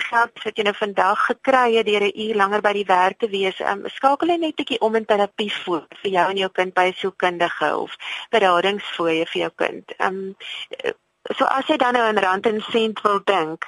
geld 0.00 0.42
wat 0.44 0.56
jy 0.56 0.62
nou 0.62 0.74
vandag 0.74 1.26
gekry 1.26 1.74
het 1.74 1.86
deur 1.86 2.02
'n 2.02 2.20
uur 2.24 2.34
langer 2.34 2.60
by 2.60 2.72
die 2.72 2.84
werk 2.84 3.18
te 3.18 3.28
wees, 3.28 3.60
um, 3.60 3.82
skakel 3.88 4.28
jy 4.28 4.36
net 4.36 4.52
'n 4.52 4.56
bietjie 4.62 4.80
om 4.80 4.94
in 4.94 5.04
terapie 5.04 5.52
voor 5.52 5.86
vir 6.02 6.10
jou 6.10 6.30
en 6.30 6.36
jou 6.36 6.50
kind 6.50 6.74
by 6.74 6.86
'n 6.88 6.92
sielkundige 6.92 7.76
of 7.76 7.96
beradingsfooie 8.30 9.26
vir 9.26 9.40
jou 9.42 9.50
kind. 9.56 9.94
Um 9.98 10.36
so 11.36 11.44
as 11.44 11.66
jy 11.66 11.76
dan 11.76 11.92
nou 11.92 12.08
in 12.08 12.18
rand 12.18 12.46
en 12.46 12.60
sent 12.60 13.00
wil 13.00 13.20
dink, 13.24 13.66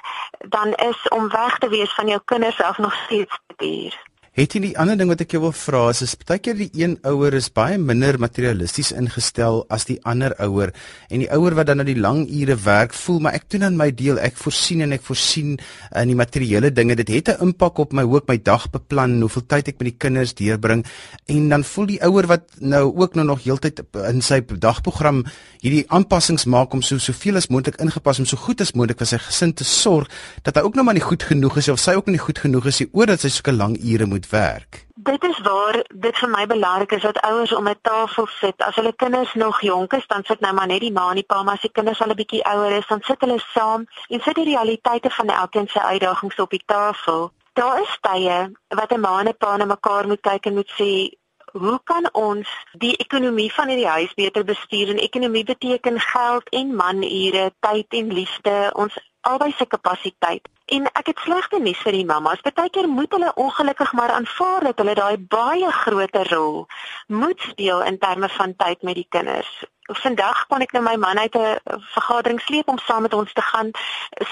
dan 0.49 0.73
is 0.73 1.07
om 1.09 1.29
weg 1.29 1.57
te 1.57 1.69
wees 1.69 1.93
van 1.93 2.07
jou 2.07 2.19
kinders 2.25 2.61
af 2.61 2.77
nog 2.77 2.93
steeds 3.05 3.39
duur. 3.57 3.95
Het 4.35 4.51
jy 4.51 4.59
die 4.65 4.75
ander 4.75 4.97
ding 4.99 5.07
wat 5.07 5.21
ek 5.23 5.31
jou 5.31 5.39
wil 5.45 5.53
vra 5.55 5.85
is 5.93 6.01
is 6.03 6.13
baie 6.19 6.41
keer 6.43 6.57
die 6.59 6.67
een 6.75 6.97
ouer 7.07 7.37
is 7.37 7.45
baie 7.55 7.77
minder 7.79 8.17
materialisties 8.19 8.89
ingestel 8.91 9.61
as 9.71 9.85
die 9.87 9.95
ander 10.03 10.33
ouer. 10.43 10.73
En 11.07 11.21
die 11.23 11.29
ouer 11.31 11.55
wat 11.55 11.69
dan 11.69 11.79
nou 11.79 11.85
die 11.87 11.95
lang 11.95 12.25
ure 12.27 12.57
werk 12.65 12.91
voel 12.99 13.21
maar 13.23 13.37
ek 13.39 13.45
doen 13.55 13.63
aan 13.63 13.77
my 13.79 13.87
deel 13.95 14.19
ek 14.19 14.35
voorsien 14.35 14.83
en 14.83 14.91
ek 14.97 15.05
voorsien 15.07 15.53
in 15.55 16.11
die 16.11 16.17
materiële 16.19 16.73
dinge. 16.75 16.97
Dit 16.99 17.13
het 17.15 17.29
'n 17.31 17.47
impak 17.47 17.79
op 17.79 17.93
my 17.93 18.03
hoe 18.03 18.17
ek 18.17 18.27
my 18.27 18.37
dag 18.43 18.67
beplan 18.75 19.21
hoeveel 19.21 19.47
tyd 19.47 19.69
ek 19.71 19.79
met 19.79 19.87
die 19.87 19.99
kinders 20.03 20.35
deurbring. 20.35 20.83
En 21.27 21.49
dan 21.49 21.63
voel 21.63 21.85
die 21.85 22.03
ouer 22.03 22.27
wat 22.27 22.43
nou 22.59 22.91
ook 22.91 23.15
nou 23.15 23.25
nog 23.25 23.43
heeltyd 23.43 23.83
in 24.11 24.21
sy 24.21 24.43
dagprogram 24.43 25.23
hierdie 25.61 25.85
aanpassings 25.87 26.45
maak 26.45 26.73
om 26.73 26.81
so 26.81 26.97
soveel 26.97 27.37
as 27.37 27.47
moontlik 27.47 27.79
ingepas 27.79 28.19
om 28.19 28.25
so 28.25 28.37
goed 28.37 28.61
as 28.61 28.73
moontlik 28.73 28.99
vir 29.01 29.07
sy 29.07 29.17
gesin 29.17 29.53
te 29.53 29.63
sorg 29.63 30.11
dat 30.43 30.55
hy 30.55 30.61
ook 30.61 30.75
nou 30.75 30.83
maar 30.83 30.93
nie 30.93 31.07
goed 31.07 31.23
genoeg 31.23 31.57
is 31.57 31.69
of 31.69 31.79
sy 31.79 31.95
ook 31.95 32.07
nie 32.07 32.21
goed 32.21 32.37
genoeg 32.37 32.65
is 32.65 32.83
oor 32.91 33.05
dat 33.05 33.21
sy 33.21 33.29
'n 33.29 33.57
lang 33.57 33.77
ure 33.81 34.05
moet 34.05 34.24
moet 34.25 34.41
werk. 34.41 34.85
Dit 34.95 35.23
is 35.23 35.39
waar 35.39 35.85
dit 35.93 36.17
vir 36.17 36.29
my 36.29 36.45
belangrik 36.45 36.91
is 36.91 37.01
dat 37.01 37.19
ouers 37.21 37.53
om 37.53 37.67
'n 37.67 37.79
tafel 37.81 38.27
sit. 38.27 38.57
As 38.57 38.75
hulle 38.75 38.93
kinders 38.95 39.33
nog 39.33 39.61
jonk 39.61 39.93
is, 39.93 40.07
dan 40.07 40.23
sit 40.23 40.39
nou 40.39 40.53
maar 40.53 40.67
net 40.67 40.79
die 40.79 40.91
ma 40.91 41.09
en 41.09 41.15
die 41.15 41.23
pa, 41.23 41.43
maar 41.43 41.53
as 41.53 41.61
die 41.61 41.71
kinders 41.71 42.01
al 42.01 42.09
'n 42.09 42.15
bietjie 42.15 42.43
ouer 42.43 42.71
is, 42.71 42.87
dan 42.87 43.01
sit 43.01 43.19
hulle 43.19 43.39
saam 43.53 43.87
en 44.07 44.21
sit 44.21 44.35
die 44.35 44.45
realiteite 44.45 45.09
van 45.09 45.27
elkeen 45.27 45.67
se 45.67 45.81
uitdagings 45.81 46.39
op 46.39 46.49
die 46.49 46.63
tafel. 46.65 47.31
Daar 47.53 47.81
is 47.81 47.97
tye 48.01 48.51
wat 48.67 48.91
'n 48.91 48.99
ma 48.99 49.19
en 49.19 49.27
'n 49.27 49.37
pa 49.37 49.57
na 49.57 49.65
mekaar 49.65 50.07
moet 50.07 50.21
kyk 50.21 50.45
en 50.45 50.53
moet 50.53 50.71
sê 50.79 51.17
hoe 51.51 51.79
kan 51.83 52.09
ons 52.13 52.47
die 52.71 52.95
ekonomie 52.95 53.53
van 53.53 53.67
hierdie 53.67 53.87
huis 53.87 54.13
beter 54.13 54.43
bestuur 54.43 54.89
en 54.89 54.97
ekonomie 54.97 55.43
beteken 55.43 55.99
geld 55.99 56.49
en 56.49 56.75
manure, 56.75 57.53
tyd 57.59 57.85
en 57.89 58.13
liefde, 58.13 58.71
ons 58.73 58.97
albei 59.21 59.53
se 59.57 59.65
kapasiteit. 59.65 60.47
En 60.65 60.87
ek 60.97 61.11
het 61.11 61.19
slegte 61.21 61.59
nuus 61.61 61.81
vir 61.85 61.93
die 61.93 62.05
mammas. 62.09 62.41
Partykeer 62.41 62.87
moet 62.89 63.11
hulle 63.13 63.33
ongelukkig 63.37 63.91
maar 63.93 64.13
aanvaar 64.15 64.63
dat 64.65 64.79
hulle 64.81 64.95
daai 64.97 65.17
baie 65.17 65.71
groot 65.71 66.15
rol 66.31 66.65
moet 67.07 67.41
speel 67.49 67.83
in 67.83 67.99
terme 68.01 68.29
van 68.29 68.55
tyd 68.55 68.81
met 68.81 68.97
die 68.97 69.05
kinders. 69.09 69.51
Vandag 69.99 70.47
kon 70.49 70.65
ek 70.65 70.73
nou 70.73 70.81
my 70.87 70.95
man 71.03 71.21
uit 71.21 71.37
'n 71.37 71.59
vergadering 71.93 72.41
sleep 72.41 72.67
om 72.73 72.81
saam 72.81 73.01
met 73.01 73.13
ons 73.13 73.33
te 73.33 73.41
gaan 73.41 73.69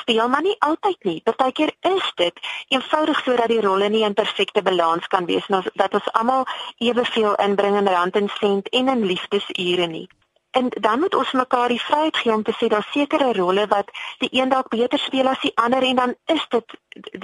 speel, 0.02 0.30
maar 0.30 0.42
nie 0.42 0.56
altyd 0.60 1.04
nie. 1.04 1.22
Partykeer 1.22 1.72
is 1.82 2.12
dit 2.16 2.40
eenvoudig 2.68 3.22
sodat 3.24 3.54
die 3.54 3.62
rolle 3.62 3.90
nie 3.90 4.04
in 4.04 4.14
perfekte 4.14 4.62
balans 4.62 5.08
kan 5.08 5.26
wees 5.26 5.48
nie, 5.48 5.62
dat 5.74 5.94
ons 5.94 6.12
almal 6.12 6.48
eweveel 6.78 7.36
inbring 7.36 7.78
in 7.78 7.88
rand 7.88 8.16
en 8.16 8.30
sent 8.40 8.70
en 8.70 8.88
in 8.88 9.06
liefdesure 9.06 9.88
nie. 9.88 10.10
En 10.54 10.70
dan 10.70 11.00
moet 11.00 11.16
ons 11.16 11.32
mekaar 11.32 11.68
die 11.74 11.82
vryheid 11.82 12.18
gee 12.18 12.34
om 12.34 12.44
te 12.44 12.54
sê 12.58 12.68
daar 12.70 12.86
sekerre 12.92 13.32
rolle 13.34 13.66
wat 13.68 13.90
die 14.22 14.30
een 14.32 14.50
dalk 14.50 14.68
beter 14.70 15.00
speel 15.00 15.28
as 15.28 15.42
die 15.42 15.56
ander 15.56 15.82
en 15.84 15.96
dan 15.96 16.16
is 16.26 16.46
dit 16.50 16.76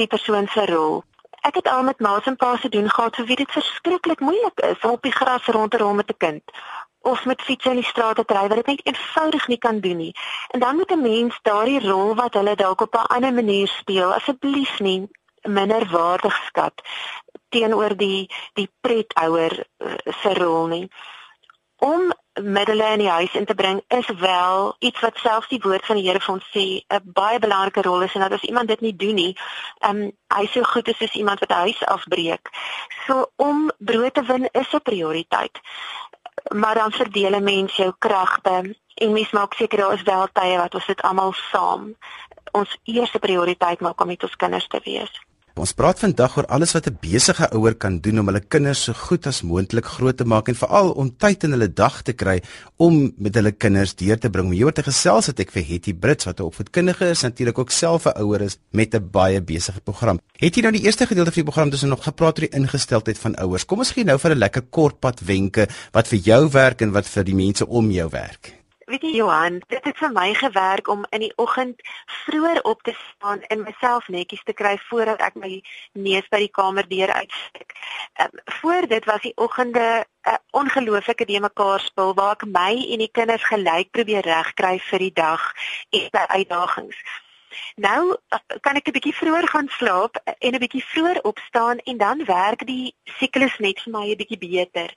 die 0.02 0.08
persoon 0.08 0.48
se 0.48 0.66
rol. 0.66 1.04
Ek 1.46 1.60
het 1.62 1.68
al 1.70 1.84
met 1.84 2.00
ma's 2.00 2.26
en 2.26 2.36
pa's 2.36 2.62
te 2.62 2.72
doen 2.74 2.90
gehad 2.90 3.16
vir 3.16 3.26
wie 3.26 3.38
dit 3.42 3.52
verskriklik 3.52 4.20
moeilik 4.20 4.64
is 4.72 4.82
om 4.82 4.96
op 4.98 5.06
die 5.06 5.14
gras 5.14 5.46
rond 5.46 5.72
te 5.72 5.78
rol 5.78 5.94
met 5.94 6.10
'n 6.10 6.18
kind 6.18 6.44
of 7.12 7.26
met 7.26 7.42
fiets 7.42 7.66
in 7.66 7.80
die 7.80 7.92
straat 7.92 8.16
te 8.16 8.34
ry 8.34 8.48
wat 8.48 8.60
dit 8.62 8.72
net 8.74 8.82
eenvoudig 8.86 9.48
nie 9.48 9.58
kan 9.58 9.80
doen 9.80 9.98
nie. 9.98 10.16
En 10.52 10.60
dan 10.60 10.76
moet 10.76 10.92
'n 10.92 11.02
mens 11.02 11.40
daardie 11.42 11.80
rol 11.90 12.16
wat 12.16 12.34
hulle 12.34 12.56
dalk 12.56 12.82
op 12.82 12.96
'n 12.96 13.14
ander 13.16 13.34
manier 13.34 13.68
speel 13.68 14.14
asseblief 14.14 14.80
nie 14.80 15.08
minder 15.42 15.88
waardig 15.92 16.36
skat 16.46 16.82
teenoor 17.50 17.96
die 17.98 18.30
die 18.54 18.70
pretouer 18.82 19.66
uh, 19.78 19.94
se 20.22 20.34
rol 20.34 20.68
nie 20.68 20.90
om 21.80 22.14
middele 22.42 22.84
in 22.94 23.00
die 23.04 23.10
huis 23.10 23.34
in 23.34 23.46
te 23.46 23.56
bring 23.56 23.82
is 23.88 24.08
wel 24.20 24.76
iets 24.80 25.00
wat 25.00 25.18
selfs 25.18 25.48
die 25.48 25.60
woord 25.64 25.86
van 25.86 25.96
die 26.00 26.06
Here 26.08 26.20
vir 26.20 26.34
ons 26.34 26.50
sê 26.56 26.84
'n 26.88 27.02
baie 27.04 27.40
belangrike 27.40 27.82
rol 27.82 28.02
is 28.02 28.14
en 28.16 28.22
dat 28.22 28.32
as 28.32 28.48
iemand 28.48 28.68
dit 28.68 28.82
nie 28.82 28.96
doen 28.96 29.16
nie, 29.16 29.38
ehm 29.80 30.02
um, 30.02 30.12
hy 30.38 30.46
so 30.48 30.64
goed 30.64 30.88
is 30.88 31.02
as 31.02 31.16
iemand 31.16 31.40
wat 31.40 31.50
'n 31.50 31.64
huis 31.66 31.86
afbreek. 31.86 32.50
So 33.08 33.32
om 33.36 33.72
brood 33.78 34.14
te 34.14 34.24
win 34.24 34.50
is 34.52 34.74
'n 34.74 34.82
prioriteit. 34.82 35.60
Maar 36.56 36.76
dan 36.76 36.92
verdeel 36.92 37.36
'n 37.36 37.44
mens 37.44 37.76
jou 37.76 37.94
kragte 38.00 38.76
en 38.96 39.12
mens 39.12 39.32
maak 39.32 39.54
seker 39.54 39.78
daar 39.78 39.94
is 39.94 40.04
wel 40.04 40.28
tye 40.34 40.58
wat 40.58 40.76
ons 40.76 40.86
dit 40.86 41.02
almal 41.02 41.34
saam 41.34 41.96
ons 42.52 42.78
eerste 42.84 43.20
prioriteit 43.20 43.80
maak 43.80 44.02
om 44.02 44.08
met 44.08 44.24
ons 44.24 44.36
kinders 44.36 44.68
te 44.68 44.82
wees. 44.84 45.22
Ons 45.58 45.74
praat 45.74 46.00
vandag 46.00 46.36
oor 46.38 46.46
alles 46.46 46.74
wat 46.76 46.88
'n 46.88 46.98
besige 47.02 47.50
ouer 47.54 47.76
kan 47.76 48.00
doen 48.00 48.20
om 48.20 48.28
hulle 48.28 48.40
kinders 48.40 48.84
so 48.84 48.94
goed 48.94 49.28
as 49.28 49.42
moontlik 49.42 49.86
groot 49.86 50.18
te 50.18 50.26
maak 50.26 50.48
en 50.48 50.56
veral 50.56 50.92
om 50.92 51.10
tyd 51.18 51.44
in 51.44 51.52
hulle 51.52 51.74
dag 51.74 52.02
te 52.02 52.14
kry 52.14 52.42
om 52.78 53.14
met 53.18 53.36
hulle 53.36 53.52
kinders 53.52 53.96
deur 53.96 54.18
te 54.18 54.30
bring. 54.30 54.52
Hieroor 54.52 54.74
te 54.74 54.84
gesels 54.84 55.28
het 55.28 55.40
ek 55.40 55.52
vir 55.52 55.64
Hetty 55.64 55.94
Brits 55.94 56.26
wat 56.26 56.40
'n 56.40 56.44
opvoedkundige 56.44 57.10
is, 57.10 57.22
natuurlik 57.22 57.58
ook 57.60 57.72
self 57.72 58.06
'n 58.06 58.22
ouer 58.22 58.42
is 58.42 58.58
met 58.72 58.94
'n 58.94 59.10
baie 59.12 59.42
besige 59.42 59.82
program. 59.82 60.20
Het 60.38 60.56
jy 60.56 60.62
nou 60.62 60.72
die 60.72 60.86
eerste 60.86 61.06
gedeelte 61.06 61.32
van 61.32 61.44
die 61.44 61.52
program 61.52 61.70
tussen 61.70 61.90
nog 61.90 62.04
gepraat 62.04 62.40
oor 62.40 62.48
die 62.50 62.60
ingesteldheid 62.60 63.18
van 63.18 63.36
ouers? 63.36 63.66
Kom 63.66 63.80
ons 63.80 63.92
gee 63.92 64.04
nou 64.04 64.20
vir 64.20 64.32
'n 64.32 64.38
lekker 64.38 64.62
kort 64.70 65.00
pad 65.00 65.20
wenke 65.20 65.68
wat 65.92 66.08
vir 66.08 66.20
jou 66.20 66.50
werk 66.50 66.82
en 66.82 66.92
wat 66.92 67.08
vir 67.08 67.24
die 67.24 67.36
mense 67.36 67.68
om 67.68 67.92
jou 67.92 68.10
werk. 68.10 68.59
Weet 68.90 69.04
jy 69.06 69.20
Johan, 69.20 69.60
dit 69.70 69.84
het 69.86 69.98
vir 70.02 70.10
my 70.10 70.32
gewerk 70.34 70.88
om 70.90 71.04
in 71.14 71.22
die 71.22 71.34
oggend 71.38 71.82
vroeër 72.26 72.62
op 72.66 72.80
te 72.82 72.94
staan 72.98 73.42
en 73.54 73.62
myself 73.62 74.08
netjies 74.10 74.42
te 74.48 74.54
kry 74.62 74.72
voordat 74.88 75.22
ek 75.22 75.36
my 75.38 75.50
neus 75.94 76.26
by 76.34 76.40
die 76.42 76.50
kamerdeur 76.58 77.14
uitsteek. 77.14 77.76
Um, 78.24 78.40
voor 78.56 78.88
dit 78.90 79.06
was 79.06 79.22
die 79.22 79.34
oggende 79.36 79.84
'n 80.02 80.34
uh, 80.34 80.40
ongelooflike 80.62 81.26
de 81.26 81.40
mekaar 81.40 81.86
spul 81.86 82.16
waar 82.18 82.32
ek 82.40 82.48
my 82.56 82.72
en 82.94 83.04
die 83.06 83.12
kinders 83.20 83.46
gelyk 83.52 83.92
probeer 83.92 84.26
regkry 84.26 84.80
vir 84.88 85.06
die 85.06 85.14
dag 85.14 85.46
en 85.90 86.10
die 86.18 86.26
uitdagings. 86.40 86.98
Nou 87.76 88.18
kan 88.66 88.82
ek 88.82 88.90
'n 88.90 88.98
bietjie 88.98 89.16
vroeër 89.22 89.48
gaan 89.54 89.70
slaap 89.78 90.18
en 90.26 90.54
'n 90.54 90.64
bietjie 90.66 90.86
vroeër 90.86 91.22
opstaan 91.22 91.78
en 91.78 91.98
dan 91.98 92.26
werk 92.26 92.66
die 92.66 92.96
siklus 93.22 93.58
net 93.60 93.86
vir 93.86 93.94
my 93.94 94.10
'n 94.10 94.18
bietjie 94.18 94.42
beter. 94.50 94.90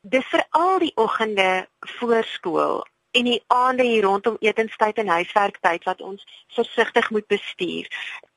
Dis 0.00 0.24
vir 0.32 0.46
al 0.50 0.78
die 0.78 0.96
oggende 0.96 1.68
voor 2.00 2.24
skool 2.24 2.84
en 3.14 3.28
die 3.30 3.42
aande 3.46 3.84
hier 3.86 4.02
rondom 4.02 4.36
etenstyd 4.40 4.98
en 5.02 5.12
huiswerktyd 5.16 5.84
wat 5.90 6.00
ons 6.00 6.24
versigtig 6.54 7.10
moet 7.10 7.26
bestuur 7.26 7.86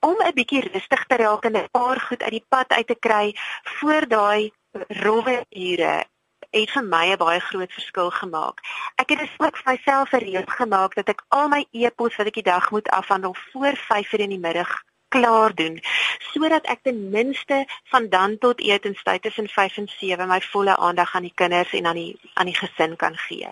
om 0.10 0.15
'n 0.25 0.36
bietjie 0.39 0.62
rustig 0.67 1.05
te 1.05 1.15
raak 1.24 1.46
en 1.46 1.57
'n 1.57 1.69
paar 1.72 2.00
goed 2.00 2.22
uit 2.22 2.36
die 2.38 2.46
pad 2.50 2.69
uit 2.72 2.88
te 2.88 3.00
kry 3.07 3.34
voor 3.79 4.07
daai 4.07 4.51
rowwe 4.88 5.46
ure 5.50 6.05
het 6.50 6.72
vir 6.72 6.84
my 6.84 7.05
'n 7.12 7.17
baie 7.17 7.39
groot 7.39 7.74
verskil 7.74 8.12
gemaak. 8.12 8.60
Ek 8.96 9.10
het 9.10 9.19
dit 9.19 9.29
ook 9.38 9.57
vir 9.57 9.72
myself 9.74 10.10
gereed 10.10 10.51
gemaak 10.51 10.96
dat 10.96 11.10
ek 11.10 11.24
al 11.27 11.48
my 11.48 11.65
e-pos 11.72 12.15
wat 12.15 12.27
ek 12.27 12.34
die 12.34 12.50
dag 12.53 12.72
moet 12.72 12.89
afhandel 12.89 13.36
voor 13.51 13.75
5:00 13.75 14.19
in 14.19 14.29
die 14.29 14.46
middag 14.48 14.84
klaar 15.10 15.55
doen 15.55 15.79
sodat 16.19 16.65
ek 16.65 16.79
ten 16.84 17.10
minste 17.10 17.65
van 17.84 18.10
dan 18.10 18.38
tot 18.38 18.60
etenstyd 18.60 19.22
tussen 19.22 19.48
5 19.48 19.77
en 19.77 19.88
7 19.88 20.27
my 20.27 20.41
volle 20.41 20.77
aandag 20.77 21.15
aan 21.15 21.27
die 21.29 21.36
kinders 21.36 21.74
en 21.74 21.86
aan 21.86 21.96
die 21.96 22.19
aan 22.34 22.46
die 22.46 22.55
gesin 22.55 22.96
kan 22.96 23.17
gee. 23.17 23.50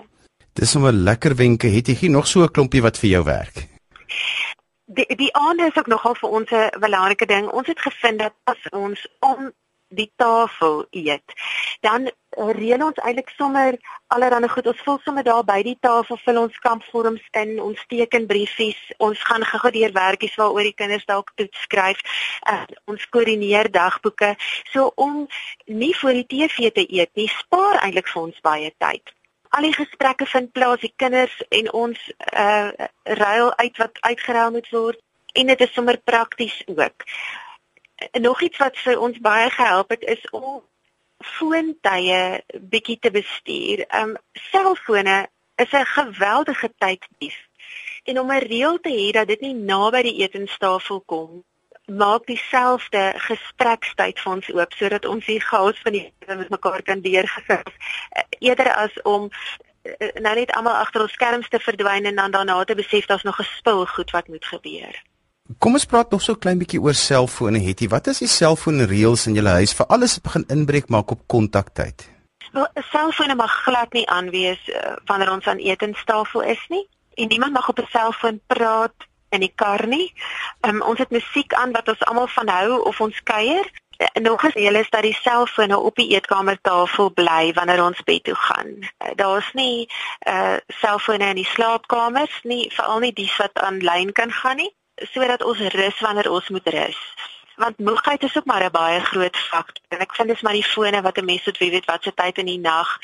Dis 0.55 0.71
sommer 0.71 0.93
lekker 0.93 1.33
wenke. 1.35 1.67
Het 1.67 1.89
jy 1.99 2.07
nog 2.07 2.27
so 2.27 2.43
'n 2.43 2.51
klompie 2.51 2.81
wat 2.81 2.97
vir 2.97 3.09
jou 3.09 3.23
werk? 3.23 3.55
Die 4.85 5.15
die 5.15 5.33
ander 5.33 5.67
is 5.67 5.75
ook 5.75 5.87
nogal 5.87 6.15
vir 6.15 6.29
ons 6.29 6.49
'n 6.51 6.79
belangrike 6.79 7.25
ding. 7.25 7.49
Ons 7.51 7.67
het 7.67 7.79
gevind 7.79 8.19
dat 8.19 8.33
as 8.43 8.69
ons 8.69 9.07
om 9.19 9.51
die 9.87 10.11
tafel 10.15 10.85
eet, 10.89 11.33
dan 11.81 12.11
reën 12.35 12.83
ons 12.83 12.97
eintlik 13.03 13.29
sommer 13.29 13.77
allerlei 14.07 14.47
goed. 14.47 14.67
Ons 14.67 14.81
vul 14.81 14.99
sommer 15.03 15.23
daar 15.23 15.43
by 15.43 15.61
die 15.61 15.77
tafel 15.79 16.17
vir 16.17 16.39
ons 16.39 16.57
kampvorms 16.59 17.27
in, 17.31 17.61
ons 17.61 17.85
teken 17.87 18.25
briefies, 18.25 18.79
ons 18.97 19.23
gaan 19.23 19.43
gou-gou 19.43 19.71
deur 19.71 19.91
werkies 19.91 20.35
waaroor 20.35 20.63
die 20.63 20.73
kinders 20.73 21.05
dalk 21.05 21.31
toets 21.35 21.61
skryf. 21.61 21.99
Uh, 22.49 22.63
ons 22.85 23.09
koördineer 23.09 23.71
dagboeke. 23.71 24.35
So 24.71 24.91
om 24.95 25.27
nie 25.65 25.95
voor 25.97 26.13
die 26.13 26.27
TV 26.27 26.71
te 26.71 26.85
eet 26.93 27.11
nie, 27.13 27.27
spaar 27.27 27.83
eintlik 27.83 28.07
vir 28.07 28.21
ons 28.21 28.41
baie 28.41 28.73
tyd 28.77 29.15
al 29.49 29.61
die 29.61 29.73
gesprekke 29.73 30.25
vind 30.25 30.51
plaas, 30.51 30.79
die 30.79 30.93
kinders 30.95 31.35
en 31.49 31.71
ons 31.73 32.11
uh 32.33 32.69
ruil 33.03 33.55
uit 33.57 33.77
wat 33.77 34.01
uitgeruil 34.01 34.51
moet 34.51 34.69
word 34.69 35.01
en 35.33 35.47
dit 35.47 35.61
is 35.61 35.73
sommer 35.73 35.97
prakties 35.97 36.63
ook. 36.65 37.03
Nog 38.11 38.41
iets 38.41 38.57
wat 38.57 38.77
vir 38.77 38.99
ons 38.99 39.19
baie 39.19 39.49
gehelp 39.49 39.89
het 39.89 40.03
is 40.15 40.29
om 40.31 40.63
foontye 41.23 42.43
bietjie 42.59 42.99
te 42.99 43.11
bestuur. 43.11 43.85
Um 44.01 44.15
selfone 44.51 45.27
is 45.55 45.71
'n 45.71 45.85
geweldige 45.85 46.73
tyddief. 46.77 47.37
En 48.03 48.19
om 48.19 48.31
'n 48.31 48.47
reël 48.47 48.79
te 48.79 48.89
hê 48.89 49.11
dat 49.11 49.27
dit 49.27 49.41
nie 49.41 49.53
naby 49.53 50.01
die 50.01 50.21
etenstafel 50.23 51.01
kom 51.05 51.43
maak 51.85 52.25
dieselfde 52.25 53.13
gesprekstyd 53.27 54.19
vir 54.19 54.31
ons 54.31 54.49
oop 54.53 54.73
sodat 54.73 55.05
ons 55.05 55.25
hier 55.25 55.41
chaos 55.41 55.77
van 55.83 55.93
die 55.93 56.03
lewe 56.05 56.37
met 56.41 56.49
mekaar 56.49 56.81
kan 56.81 57.01
deurgesit 57.01 57.69
eh, 57.69 58.23
eerder 58.39 58.71
as 58.73 58.95
om 59.03 59.29
eh, 59.83 60.09
nou 60.21 60.35
net 60.35 60.51
almal 60.51 60.79
agter 60.81 61.01
ons 61.05 61.13
skerms 61.13 61.49
te 61.49 61.59
verdwyn 61.59 62.05
en 62.05 62.15
dan 62.15 62.31
daarna 62.31 62.63
te 62.63 62.75
besef 62.75 63.05
daar's 63.05 63.23
nog 63.23 63.39
'n 63.39 63.49
spil 63.57 63.85
goed 63.85 64.11
wat 64.11 64.27
moet 64.27 64.45
gebeur. 64.45 65.03
Kom 65.59 65.73
ons 65.73 65.85
praat 65.85 66.09
nog 66.09 66.21
so 66.21 66.35
klein 66.35 66.57
bietjie 66.57 66.81
oor 66.81 66.93
selfone 66.93 67.59
Hetty. 67.59 67.87
Wat 67.87 68.07
is 68.07 68.17
die 68.17 68.27
selfoonreëls 68.27 69.27
in 69.27 69.35
julle 69.37 69.49
huis 69.49 69.73
vir 69.77 69.85
alles 69.85 70.15
wat 70.15 70.23
begin 70.23 70.45
inbreek 70.47 70.89
maak 70.89 71.11
op 71.11 71.27
kontaktyd? 71.27 72.09
Wel, 72.51 72.67
'n 72.73 72.81
selfoon 72.81 73.35
mag 73.35 73.63
glad 73.63 73.93
nie 73.93 74.09
aanwees 74.09 74.61
uh, 74.67 74.95
wanneer 75.05 75.31
ons 75.31 75.45
aan 75.45 75.57
etenstafel 75.57 76.41
is 76.41 76.65
nie. 76.69 76.89
En 77.13 77.27
niemand 77.27 77.53
mag 77.53 77.69
op 77.69 77.79
'n 77.79 77.87
selfoon 77.91 78.41
praat 78.47 78.93
in 79.35 79.43
die 79.45 79.53
kar 79.55 79.85
nie. 79.87 80.13
Um, 80.67 80.81
ons 80.81 80.99
het 81.03 81.11
musiek 81.13 81.53
aan 81.53 81.73
wat 81.75 81.89
ons 81.91 82.05
almal 82.09 82.27
van 82.27 82.49
hou 82.49 82.79
of 82.91 83.01
ons 83.01 83.23
kuier. 83.23 83.67
En 83.97 84.23
nog 84.23 84.43
eens 84.43 84.53
hulle 84.53 84.79
is 84.79 84.89
dat 84.89 85.05
die 85.07 85.17
selfone 85.21 85.77
op 85.77 85.95
die 85.95 86.09
eetkamertafel 86.15 87.13
bly 87.15 87.53
wanneer 87.55 87.83
ons 87.83 88.03
bed 88.03 88.23
toe 88.23 88.35
gaan. 88.35 88.73
Uh, 88.81 89.13
Daar's 89.15 89.51
nie 89.53 89.87
uh 90.27 90.57
selfone 90.67 91.29
in 91.31 91.39
die 91.39 91.51
slaapkamers 91.51 92.41
nie, 92.43 92.71
veral 92.75 92.99
nie 92.99 93.13
die 93.13 93.31
wat 93.37 93.63
aanlyn 93.67 94.11
kan 94.11 94.31
gaan 94.31 94.59
nie, 94.63 94.71
sodat 95.13 95.43
ons 95.43 95.59
rus 95.59 95.99
wanneer 95.99 96.31
ons 96.31 96.49
moet 96.49 96.67
rus. 96.67 96.99
Want 97.55 97.79
moegheid 97.79 98.23
is 98.23 98.37
ook 98.37 98.45
maar 98.45 98.63
'n 98.63 98.71
baie 98.71 98.99
groot 98.99 99.37
faktor. 99.37 99.83
En 99.87 99.99
ek 99.99 100.15
vind 100.15 100.27
dis 100.27 100.41
maar 100.41 100.59
die 100.59 100.71
fone 100.73 101.01
wat 101.01 101.17
'n 101.17 101.25
mens 101.25 101.45
moet 101.45 101.57
weet 101.57 101.85
wat 101.85 102.03
se 102.03 102.13
tyd 102.13 102.37
in 102.37 102.45
die 102.45 102.59
nag 102.59 102.99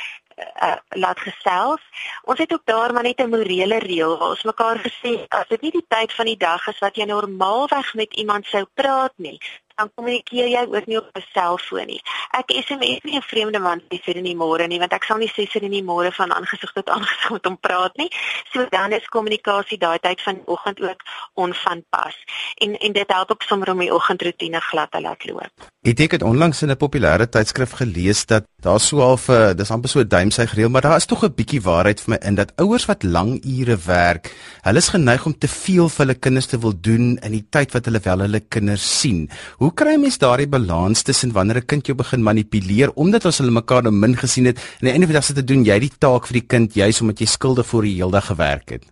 uh, 0.61 0.75
laat 0.89 1.19
gesels. 1.19 1.81
Ons 2.23 2.39
het 2.39 2.53
ook 2.53 2.65
daar 2.65 2.93
maar 2.93 3.03
net 3.03 3.19
'n 3.19 3.29
morele 3.29 3.79
reël 3.79 4.17
waar 4.17 4.29
ons 4.29 4.43
mekaar 4.43 4.77
gesê 4.79 5.25
as 5.29 5.47
dit 5.47 5.61
nie 5.61 5.71
die 5.71 5.85
tyd 5.87 6.13
van 6.13 6.25
die 6.25 6.37
dag 6.37 6.67
is 6.67 6.79
wat 6.79 6.95
jy 6.95 7.05
normaalweg 7.05 7.93
met 7.93 8.13
iemand 8.13 8.45
sou 8.45 8.65
praat 8.73 9.13
nie, 9.15 9.39
dan 9.75 9.91
kommunikeer 9.95 10.47
jy 10.47 10.65
ook 10.67 10.85
nie 10.87 10.97
op 10.97 11.09
'n 11.13 11.23
selfoon 11.33 11.87
nie. 11.87 12.01
Ek 12.31 12.51
SMS 12.51 13.01
nie 13.03 13.17
'n 13.17 13.21
vreemde 13.21 13.59
man 13.59 13.81
sê 13.89 13.99
vir 14.03 14.15
in 14.15 14.23
die 14.23 14.35
môre 14.35 14.67
nie, 14.67 14.79
want 14.79 14.93
ek 14.93 15.03
sal 15.03 15.17
nie 15.17 15.31
vir 15.35 15.63
in 15.63 15.71
die 15.71 15.83
môre 15.83 16.11
van 16.11 16.31
aangesig 16.31 16.71
tot 16.73 16.89
aangesig 16.89 17.31
met 17.31 17.45
hom 17.45 17.57
praat 17.59 17.95
nie. 17.97 18.09
So 18.51 18.65
dan 18.69 18.91
is 18.91 19.07
kommunikasie 19.07 19.77
daai 19.77 19.99
tyd 19.99 20.21
van 20.21 20.35
die 20.35 20.47
oggend 20.47 20.81
ook 20.81 21.01
onvanpas. 21.33 22.15
En 22.55 22.77
en 22.79 22.91
dit 22.93 23.11
help 23.11 23.31
ook 23.31 23.43
sommer 23.43 23.71
om 23.71 23.79
die 23.79 23.93
oggendroetine 23.93 24.61
glad 24.61 24.91
te 24.91 25.01
laat 25.01 25.25
loop. 25.25 25.51
Ek 25.81 25.97
het 25.97 26.09
dit 26.09 26.23
onlangs 26.23 26.61
in 26.61 26.69
'n 26.69 26.77
populêre 26.77 27.29
tydskrif 27.29 27.71
gelees 27.71 28.25
dat 28.25 28.43
daar 28.61 28.79
so 28.79 28.99
half 28.99 29.27
'n 29.27 29.31
uh, 29.31 29.53
dis 29.53 29.71
amper 29.71 29.89
so 29.89 29.99
'n 29.99 30.07
duimsuig 30.07 30.53
reël, 30.53 30.69
maar 30.69 30.81
daar 30.81 30.95
is 30.95 31.05
tog 31.05 31.23
'n 31.23 31.33
bietjie 31.33 31.61
waarheid 31.61 32.01
vir 32.01 32.09
my 32.09 32.19
in 32.27 32.35
dat 32.35 32.51
ouers 32.55 32.85
wat 32.85 33.03
lang 33.03 33.41
ure 33.45 33.77
werk, 33.85 34.35
hulle 34.61 34.77
is 34.77 34.89
geneig 34.89 35.25
om 35.25 35.37
te 35.37 35.47
veel 35.47 35.89
vir 35.89 36.05
hulle 36.05 36.19
kinders 36.19 36.45
te 36.45 36.59
wil 36.59 36.73
doen 36.81 37.17
in 37.17 37.31
die 37.31 37.47
tyd 37.49 37.71
wat 37.71 37.85
hulle 37.85 37.99
wel 38.03 38.19
hulle 38.19 38.39
kinders 38.39 38.99
sien. 38.99 39.29
Hoe 39.61 39.69
Hoe 39.69 39.75
kry 39.77 39.91
mens 40.01 40.15
daardie 40.17 40.47
balans 40.49 41.03
tussen 41.05 41.31
wanneer 41.33 41.57
'n 41.57 41.65
kind 41.65 41.85
jou 41.85 41.95
begin 41.97 42.23
manipuleer 42.23 42.89
omdat 42.95 43.25
ons 43.25 43.37
hulle 43.37 43.51
mekaar 43.51 43.83
nou 43.83 43.93
min 43.93 44.17
gesien 44.17 44.45
het 44.45 44.57
en 44.57 44.63
aan 44.63 44.87
die 44.87 44.91
einde 44.91 45.05
van 45.05 45.13
die 45.13 45.19
dag 45.19 45.23
sit 45.23 45.35
te 45.35 45.43
doen 45.43 45.63
jy 45.63 45.79
die 45.79 45.97
taak 45.97 46.25
vir 46.25 46.33
die 46.39 46.47
kind 46.53 46.73
juis 46.73 47.01
omdat 47.01 47.19
jy 47.19 47.25
skuldig 47.25 47.67
vir 47.67 47.81
die 47.81 48.09
dag 48.11 48.25
gewerk 48.25 48.69
het? 48.69 48.83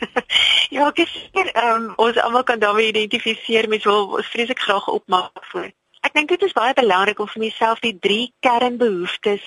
ja, 0.76 0.88
ek 0.88 1.08
sê 1.08 1.40
um, 1.64 1.94
ons 1.96 2.16
almal 2.16 2.44
kan 2.44 2.58
daarmee 2.58 2.88
identifiseer 2.88 3.68
met 3.68 3.84
wel 3.84 4.20
vreeslik 4.22 4.58
graag 4.58 4.86
opmaak 4.88 5.44
voor. 5.50 5.72
Ek 6.02 6.12
dink 6.12 6.28
dit 6.28 6.42
is 6.42 6.52
baie 6.52 6.74
belangrik 6.74 7.18
om 7.18 7.28
vir 7.28 7.42
myself 7.42 7.80
die 7.80 7.96
drie 7.98 8.34
kernbehoeftes 8.40 9.44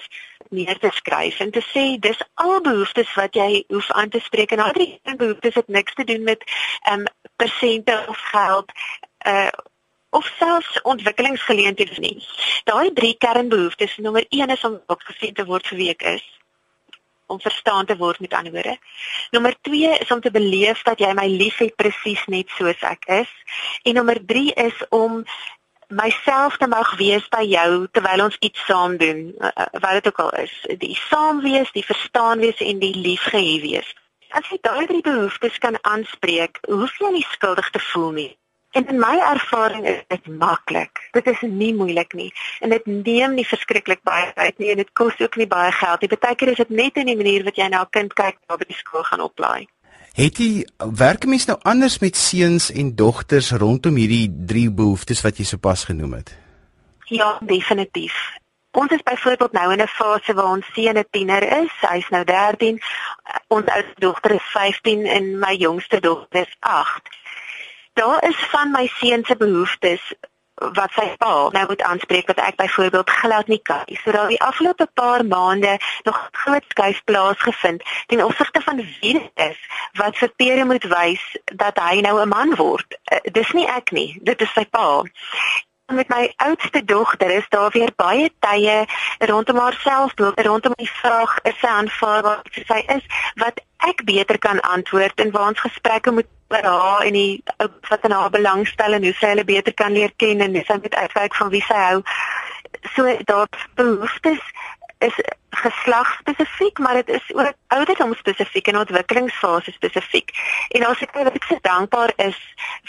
neer 0.49 0.79
te 0.79 0.89
skryf 0.93 1.39
en 1.39 1.51
te 1.51 1.61
sê 1.61 1.99
dis 1.99 2.21
al 2.33 2.61
behoeftes 2.61 3.13
wat 3.13 3.35
jy 3.35 3.63
hoef 3.67 3.91
aan 3.91 4.09
te 4.09 4.19
spreek 4.19 4.51
en 4.51 4.65
al 4.65 4.73
drie 4.73 4.97
behoeftes 5.13 5.61
het 5.61 5.67
niks 5.67 5.93
te 5.93 6.03
doen 6.03 6.23
met 6.23 6.41
ehm 6.89 6.99
um, 6.99 7.05
persente 7.37 8.05
of 8.09 8.17
geld 8.33 8.71
uh 9.27 9.49
of 10.09 10.25
selfs 10.39 10.81
ontwikkelingsgeleenthede 10.81 11.99
nie. 11.99 12.17
Daai 12.63 12.93
drie 12.93 13.15
kernbehoeftes, 13.17 13.97
nommer 13.97 14.25
1 14.29 14.49
is 14.49 14.63
om 14.63 14.79
gesien 14.87 15.33
te 15.33 15.45
word 15.45 15.67
vir 15.67 15.77
wie 15.77 15.89
ek 15.95 16.05
is 16.17 16.27
om 17.29 17.39
verstaan 17.39 17.85
te 17.85 17.97
word 17.97 18.19
met 18.19 18.33
ander 18.33 18.51
woorde. 18.51 18.77
Nommer 19.31 19.55
2 19.61 19.97
is 19.97 20.11
om 20.11 20.21
te 20.21 20.31
beleef 20.31 20.81
dat 20.81 20.99
jy 20.99 21.11
my 21.13 21.27
liefhet 21.29 21.75
presies 21.77 22.25
net 22.25 22.49
soos 22.57 22.81
ek 22.81 23.05
is. 23.21 23.29
En 23.85 23.99
nommer 23.99 24.17
3 24.25 24.53
is 24.65 24.81
om 24.89 25.21
myself 25.89 26.57
te 26.57 26.67
mag 26.67 26.89
wees 26.97 27.25
by 27.33 27.43
jou 27.49 27.87
terwyl 27.93 28.25
ons 28.27 28.37
iets 28.45 28.65
saam 28.65 28.97
doen, 28.97 29.29
uh, 29.37 29.49
wat 29.81 29.99
dit 29.99 30.09
ook 30.11 30.19
al 30.25 30.33
is. 30.45 30.53
Die 30.81 30.97
saam 31.09 31.41
wees, 31.45 31.71
die 31.77 31.85
verstaan 31.85 32.41
wees 32.45 32.61
en 32.65 32.81
die 32.81 32.93
liefgehê 32.97 33.57
wees. 33.61 33.93
As 34.29 34.45
jy 34.49 34.59
daai 34.61 34.85
drie 34.85 35.01
behoeftes 35.05 35.57
kan 35.57 35.77
aanspreek, 35.81 36.61
hoef 36.69 36.97
jy 37.01 37.13
nie 37.15 37.25
skuldig 37.31 37.69
te 37.73 37.81
voel 37.91 38.11
nie. 38.17 38.31
En 38.71 38.87
in 38.87 38.99
my 38.99 39.17
ervaring 39.17 39.87
is 39.87 40.01
dit 40.07 40.27
maklik. 40.27 41.09
Dit 41.11 41.27
is 41.27 41.41
nie 41.41 41.73
moeilik 41.73 42.13
nie 42.13 42.29
en 42.59 42.69
dit 42.69 42.85
neem 42.85 43.33
nie 43.33 43.45
verskriklik 43.47 44.03
baie 44.05 44.29
tyd 44.35 44.59
nie 44.61 44.69
en 44.69 44.81
dit 44.81 44.91
kos 44.93 45.17
ook 45.17 45.39
nie 45.41 45.47
baie 45.49 45.71
geld 45.73 46.01
nie. 46.01 46.09
Partykeer 46.11 46.51
is 46.53 46.61
dit 46.61 46.69
net 46.69 46.99
in 47.01 47.09
die 47.09 47.17
manier 47.17 47.43
wat 47.47 47.57
jy 47.57 47.67
na 47.67 47.81
'n 47.81 47.89
kind 47.89 48.13
kyk 48.13 48.37
waar 48.47 48.57
by 48.57 48.67
die 48.69 48.77
skool 48.77 49.03
gaan 49.03 49.25
oplaai. 49.25 49.67
Het 50.13 50.37
jy 50.37 50.67
werk 50.77 51.25
mens 51.25 51.45
nou 51.45 51.57
anders 51.63 51.99
met 51.99 52.17
seuns 52.17 52.71
en 52.71 52.95
dogters 52.95 53.51
rondom 53.51 53.95
hierdie 53.95 54.29
drie 54.45 54.69
behoeftes 54.69 55.21
wat 55.21 55.37
jy 55.37 55.45
sopas 55.45 55.83
genoem 55.83 56.13
het? 56.13 56.37
Ja, 57.05 57.39
definitief. 57.41 58.13
Ons 58.71 58.91
is 58.91 59.01
byvoorbeeld 59.01 59.51
nou 59.51 59.73
in 59.73 59.81
'n 59.81 59.87
fase 59.87 60.33
waar 60.33 60.51
ons 60.51 60.65
seun 60.73 60.97
'n 60.97 61.05
tiener 61.11 61.43
is. 61.63 61.73
Hy's 61.81 62.09
nou 62.09 62.23
13. 62.23 62.81
Ons 63.47 63.65
oudste 63.65 63.99
dogter 63.99 64.31
is 64.31 64.51
15 64.53 65.05
en 65.05 65.39
my 65.39 65.55
jongste 65.55 65.99
dogter 65.99 66.41
is 66.41 66.55
8 66.59 67.17
daar 67.99 68.23
is 68.23 68.39
van 68.55 68.71
my 68.71 68.87
seun 68.99 69.23
se 69.25 69.35
behoeftes 69.35 70.03
wat 70.59 70.91
sy 70.95 71.05
pa 71.19 71.33
nou 71.55 71.65
moet 71.67 71.83
aanspreek 71.87 72.27
wat 72.31 72.39
ek 72.43 72.57
byvoorbeeld 72.59 73.09
glad 73.09 73.47
nie 73.47 73.61
kan. 73.63 73.85
So 74.03 74.11
daar 74.11 74.27
die 74.31 74.41
afgelope 74.43 74.87
paar 74.93 75.25
maande 75.25 75.77
nog 76.03 76.19
groot 76.31 76.65
skuif 76.67 77.03
plaasgevind 77.03 77.83
ten 78.07 78.23
opsigte 78.23 78.61
van 78.61 78.83
wie 78.83 79.13
dit 79.19 79.31
is 79.49 79.59
wat 80.01 80.19
vir 80.19 80.33
Pere 80.35 80.65
moet 80.65 80.83
wys 80.91 81.23
dat 81.63 81.79
hy 81.79 82.01
nou 82.03 82.19
'n 82.21 82.27
man 82.27 82.55
word. 82.55 82.99
Uh, 83.11 83.19
dis 83.31 83.51
nie 83.51 83.67
ek 83.67 83.91
nie, 83.91 84.19
dit 84.21 84.41
is 84.41 84.53
sy 84.53 84.65
pa 84.65 85.03
met 85.89 86.07
my 86.07 86.33
oudste 86.37 86.85
dogter 86.85 87.31
is 87.31 87.49
daar 87.49 87.71
weer 87.71 87.91
baie 87.95 88.29
tye 88.39 88.85
rondom 89.17 89.57
haarself 89.57 90.11
rondom 90.35 90.73
die 90.77 90.91
vraag 91.01 91.37
is 91.43 91.57
sy 91.59 91.67
aanvaarbaar 91.67 92.43
vir 92.53 92.65
sy 92.67 92.83
is 92.95 93.05
wat 93.41 93.61
ek 93.89 94.03
beter 94.05 94.37
kan 94.37 94.61
antwoord 94.61 95.19
en 95.23 95.31
waar 95.31 95.47
ons 95.47 95.65
gesprekke 95.65 96.11
moet 96.11 96.29
oor 96.49 96.65
haar 96.65 97.05
en 97.05 97.13
die 97.13 97.43
wat 97.89 98.03
in 98.03 98.11
haar 98.11 98.29
belangstel 98.29 98.93
en 98.93 99.03
hoe 99.03 99.13
sy 99.19 99.33
hulle 99.33 99.45
beter 99.45 99.73
kan 99.73 99.93
leer 99.93 100.13
ken 100.17 100.41
en 100.41 100.55
sy 100.65 100.79
met 100.81 100.95
uitwerk 100.95 101.35
van 101.35 101.49
wie 101.49 101.63
sy 101.67 101.81
hou 101.83 102.01
so 102.95 103.17
daar 103.25 103.47
behoeftes 103.75 104.41
is 104.99 105.15
geslag 105.49 106.17
spesifiek, 106.19 106.77
maar 106.77 106.93
dit 106.93 107.09
is 107.09 107.33
ook 107.33 107.53
ouderdom 107.67 108.13
spesifiek 108.13 108.67
en 108.67 108.77
ontwikkelingsfase 108.77 109.71
spesifiek. 109.71 110.31
En 110.69 110.85
as 110.85 110.99
ek 110.99 111.15
ek 111.15 111.43
so 111.47 111.57
dankbaar 111.61 112.13
is 112.15 112.37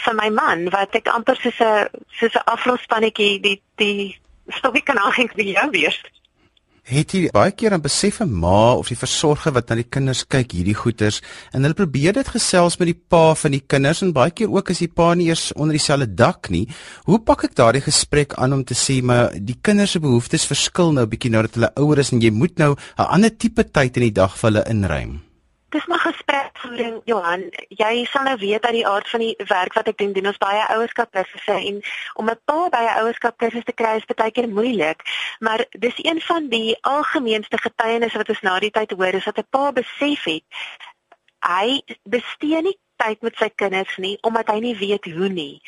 vir 0.05 0.17
my 0.19 0.29
man 0.29 0.67
wat 0.75 0.95
ek 0.95 1.07
amper 1.07 1.39
soos 1.39 1.59
'n 1.59 1.87
soos 2.19 2.35
'n 2.35 2.47
aflospannetjie 2.55 3.39
die 3.39 3.61
die 3.75 4.19
stokkie 4.47 4.83
kan 4.83 4.99
vir 5.35 5.45
jou 5.55 5.69
weer. 5.69 5.95
Het 6.81 7.13
jy 7.13 7.27
baie 7.29 7.51
keer 7.53 7.75
aan 7.75 7.83
besef 7.83 8.21
'n 8.21 8.33
ma 8.41 8.73
of 8.73 8.87
die 8.89 8.97
versorger 8.97 9.53
wat 9.53 9.69
na 9.69 9.75
die 9.75 9.85
kinders 9.85 10.25
kyk 10.25 10.51
hierdie 10.51 10.73
goeters 10.73 11.21
en 11.53 11.61
hulle 11.61 11.77
probeer 11.77 12.13
dit 12.13 12.27
gesels 12.27 12.79
met 12.79 12.87
die 12.87 12.97
pa 13.09 13.35
van 13.35 13.51
die 13.51 13.61
kinders 13.61 14.01
en 14.01 14.13
baie 14.13 14.31
keer 14.31 14.49
ook 14.49 14.71
as 14.71 14.79
die 14.79 14.87
pa 14.87 15.13
nie 15.13 15.27
eers 15.29 15.53
onder 15.53 15.77
dieselfde 15.77 16.15
dak 16.15 16.49
nie. 16.49 16.67
Hoe 17.05 17.19
pak 17.19 17.43
ek 17.43 17.55
daardie 17.55 17.85
gesprek 17.85 18.33
aan 18.33 18.53
om 18.53 18.63
te 18.63 18.73
sê 18.73 19.01
maar 19.03 19.29
die 19.31 19.59
kinders 19.61 19.91
se 19.91 19.99
behoeftes 19.99 20.45
verskil 20.45 20.91
nou 20.91 21.05
bietjie 21.05 21.31
nou 21.31 21.41
dat 21.43 21.53
hulle 21.53 21.71
ouer 21.75 21.99
is 21.99 22.11
en 22.11 22.21
jy 22.21 22.31
moet 22.31 22.57
nou 22.57 22.75
'n 22.75 23.09
ander 23.13 23.37
tipe 23.37 23.63
tyd 23.63 23.97
in 23.97 24.03
die 24.03 24.17
dag 24.17 24.37
vir 24.37 24.49
hulle 24.49 24.65
inruim? 24.69 25.30
Dis 25.71 25.85
maar 25.85 25.99
gesprekvoering 26.03 27.01
Johan. 27.07 27.45
Jy 27.69 28.05
sal 28.11 28.25
nou 28.27 28.37
weet 28.37 28.61
dat 28.61 28.75
die 28.75 28.87
aard 28.87 29.09
van 29.09 29.23
die 29.23 29.35
werk 29.47 29.73
wat 29.77 29.87
ek 29.87 29.97
doen 30.01 30.11
doen 30.13 30.27
ons 30.31 30.39
baie 30.41 30.65
ouerskapkursusse 30.75 31.55
en 31.55 31.79
om 32.19 32.29
'n 32.29 32.39
pa 32.45 32.69
by 32.73 32.81
'n 32.87 32.97
ouerskapkursus 33.03 33.63
te 33.63 33.75
kry 33.81 33.93
is 33.95 34.05
baie 34.05 34.31
keer 34.31 34.49
moeilik. 34.49 34.99
Maar 35.39 35.65
dis 35.69 36.03
een 36.03 36.21
van 36.21 36.49
die 36.49 36.77
algemeenste 36.81 37.57
getuienisse 37.57 38.17
wat 38.17 38.29
ons 38.29 38.41
na 38.41 38.59
die 38.59 38.71
tyd 38.71 38.91
hoor 38.91 39.13
is 39.13 39.23
dat 39.23 39.37
'n 39.37 39.47
pa 39.49 39.71
besef 39.71 40.23
het 40.23 40.43
hy 41.41 41.81
bestee 42.03 42.61
nie 42.61 42.77
tyd 42.95 43.21
met 43.21 43.35
sy 43.35 43.49
kinders 43.55 43.97
nie 43.97 44.17
omdat 44.21 44.47
hy 44.47 44.59
nie 44.59 44.75
weet 44.77 45.05
hoe 45.05 45.29
nie 45.29 45.61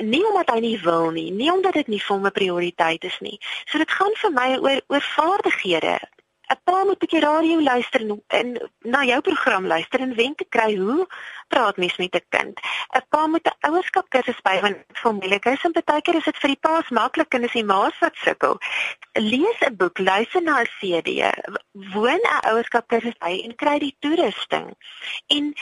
nie 0.00 0.24
omdat 0.26 0.50
hy 0.50 0.60
nie 0.60 0.78
wil 0.80 1.10
nie, 1.10 1.30
nie 1.30 1.50
omdat 1.52 1.74
dit 1.74 1.88
nie 1.92 2.00
vir 2.00 2.16
hom 2.16 2.26
'n 2.26 2.32
prioriteit 2.32 3.04
is 3.04 3.18
nie. 3.20 3.38
So 3.66 3.78
dit 3.78 3.90
gaan 3.90 4.14
vir 4.14 4.32
my 4.32 4.56
oor 4.56 4.80
oor 4.88 5.00
vaardighede. 5.00 5.98
'n 6.52 6.60
pa 6.64 6.78
moet 6.84 7.00
'n 7.00 7.02
bietjie 7.02 7.20
radio 7.20 7.60
luister 7.60 8.00
en, 8.00 8.22
en 8.38 8.48
na 8.94 9.04
jou 9.04 9.20
program 9.20 9.66
luister 9.66 10.00
en 10.00 10.14
wenke 10.14 10.46
kry 10.48 10.76
hoe 10.76 11.06
praat 11.48 11.76
mens 11.76 11.96
met 11.96 12.14
'n 12.14 12.26
kind. 12.28 12.60
'n 12.96 13.04
Pa 13.08 13.26
moet 13.26 13.46
'n 13.48 13.58
ouerskap 13.68 14.06
kursus 14.08 14.40
by 14.48 14.56
want 14.60 14.78
familiek 15.04 15.44
is 15.44 15.64
en 15.64 15.72
baie 15.72 16.02
keer 16.02 16.18
is 16.20 16.28
dit 16.30 16.40
vir 16.42 16.52
die 16.54 16.62
pa's 16.66 16.88
maklik 16.88 17.34
en 17.34 17.44
is 17.48 17.58
die 17.58 17.64
ma's 17.64 17.98
wat 18.04 18.16
sukkel. 18.24 18.58
Lees 19.12 19.60
'n 19.60 19.76
boek, 19.76 19.98
luister 19.98 20.42
na 20.42 20.60
'n 20.60 20.72
CD, 20.78 21.08
woon 21.94 22.22
'n 22.22 22.46
ouerskap 22.50 22.86
kursus 22.88 23.18
by 23.18 23.32
en 23.44 23.54
kry 23.54 23.78
die 23.78 23.96
toerusting. 24.00 24.68
En 25.26 25.54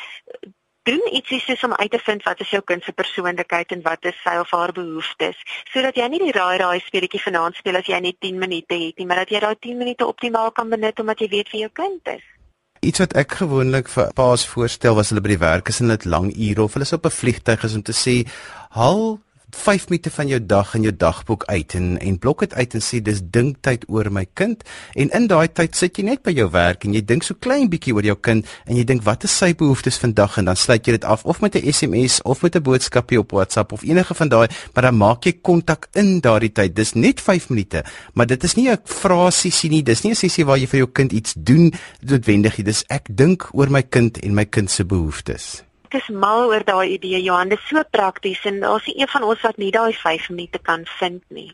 doen 0.89 1.03
ietsie 1.13 1.41
soos 1.45 1.63
om 1.67 1.75
uit 1.77 1.91
te 1.91 2.01
vind 2.07 2.23
wat 2.25 2.41
is 2.41 2.51
jou 2.55 2.63
kind 2.65 2.85
se 2.85 2.93
persoonlikheid 2.97 3.73
en 3.77 3.83
wat 3.85 4.05
is 4.11 4.17
sy 4.25 4.37
of 4.41 4.53
haar 4.57 4.73
behoeftes 4.73 5.37
sodat 5.73 5.97
jy 6.01 6.09
nie 6.09 6.23
die 6.25 6.35
raai 6.37 6.57
raai 6.63 6.81
speletjie 6.81 7.21
vanaand 7.27 7.59
speel 7.61 7.77
as 7.81 7.89
jy 7.91 8.01
net 8.01 8.21
10 8.25 8.39
minute 8.41 8.79
het 8.85 8.99
nie 8.99 9.07
maar 9.07 9.23
dat 9.23 9.35
jy 9.35 9.43
daai 9.45 9.57
10 9.69 9.81
minute 9.83 10.07
optimaal 10.07 10.53
kan 10.57 10.73
benut 10.73 11.01
omdat 11.01 11.21
jy 11.21 11.29
weet 11.37 11.53
wie 11.53 11.65
jou 11.67 11.73
kind 11.83 12.15
is. 12.17 12.25
Iets 12.81 13.03
wat 13.03 13.13
ek 13.21 13.35
gewoonlik 13.43 13.91
vir 13.93 14.13
paas 14.17 14.47
voorstel 14.49 14.95
was 14.97 15.11
hulle 15.13 15.21
by 15.21 15.35
die 15.35 15.43
werk 15.43 15.69
is 15.69 15.83
en 15.85 15.93
dit 15.93 16.07
lang 16.09 16.31
ure 16.33 16.65
of 16.65 16.77
hulle 16.77 16.89
is 16.89 16.97
op 16.97 17.05
'n 17.05 17.19
vliegtyg 17.19 17.65
is 17.69 17.75
om 17.77 17.83
te 17.83 17.93
sê 17.93 18.17
haal 18.73 19.21
5 19.51 19.89
minute 19.89 20.11
van 20.11 20.29
jou 20.29 20.41
dag 20.47 20.75
in 20.75 20.83
jou 20.83 20.97
dagboek 20.97 21.45
uit. 21.45 21.75
En 21.75 21.99
en 21.99 22.19
blok 22.19 22.41
dit 22.41 22.55
uit 22.55 22.75
en 22.75 22.81
sê 22.81 23.03
dis 23.03 23.21
dinktyd 23.23 23.85
oor 23.89 24.11
my 24.13 24.27
kind. 24.33 24.63
En 24.95 25.11
in 25.11 25.27
daai 25.27 25.49
tyd 25.53 25.77
sit 25.77 25.99
jy 25.99 26.05
net 26.05 26.23
by 26.23 26.33
jou 26.33 26.49
werk 26.51 26.85
en 26.85 26.95
jy 26.95 27.05
dink 27.05 27.27
so 27.27 27.35
klein 27.35 27.69
bietjie 27.69 27.95
oor 27.95 28.07
jou 28.07 28.17
kind 28.17 28.47
en 28.67 28.77
jy 28.77 28.85
dink 28.85 29.05
wat 29.05 29.25
is 29.29 29.37
sy 29.37 29.53
behoeftes 29.55 29.99
vandag? 29.99 30.39
En 30.39 30.51
dan 30.51 30.57
sluit 30.57 30.87
jy 30.87 30.97
dit 30.99 31.05
af 31.05 31.25
of 31.25 31.41
met 31.41 31.57
'n 31.57 31.73
SMS 31.73 32.23
of 32.23 32.43
met 32.43 32.57
'n 32.57 32.63
boodskapie 32.63 33.19
op 33.19 33.33
WhatsApp 33.33 33.73
of 33.73 33.83
enige 33.83 34.15
van 34.15 34.29
daai 34.29 34.49
maar 34.75 34.83
dan 34.83 34.97
maak 34.97 35.25
jy 35.25 35.33
kontak 35.43 35.89
in 35.93 36.21
daardie 36.21 36.53
tyd. 36.53 36.77
Dis 36.77 36.95
net 36.95 37.21
5 37.21 37.49
minute 37.49 37.85
maar 38.15 38.27
dit 38.27 38.45
is 38.45 38.55
nie 38.55 38.71
'n 38.71 38.79
frasie 38.85 39.71
nie. 39.71 39.83
Dis 39.83 40.03
nie 40.03 40.13
'n 40.13 40.17
sessie 40.17 40.45
waar 40.45 40.59
jy 40.59 40.67
vir 40.67 40.79
jou 40.79 40.91
kind 40.93 41.13
iets 41.13 41.35
doen 41.37 41.73
noodwendig 42.01 42.59
dis 42.71 42.85
ek 42.89 43.11
dink 43.11 43.49
oor 43.57 43.73
my 43.73 43.83
kind 43.83 44.21
en 44.25 44.37
my 44.37 44.47
kind 44.47 44.71
se 44.71 44.87
behoeftes 44.87 45.70
ek 45.91 45.99
is 45.99 46.11
mal 46.15 46.47
oor 46.47 46.63
daai 46.63 46.95
idee 46.95 47.19
Johan, 47.19 47.51
dit 47.51 47.59
is 47.59 47.67
so 47.67 47.83
prakties 47.91 48.45
en 48.47 48.61
daar's 48.63 48.87
nie 48.87 49.01
een 49.01 49.11
van 49.11 49.25
ons 49.27 49.41
wat 49.43 49.57
nie 49.59 49.73
daai 49.75 49.91
5 49.93 50.29
minute 50.31 50.61
kan 50.63 50.85
vind 51.01 51.25
nie. 51.35 51.51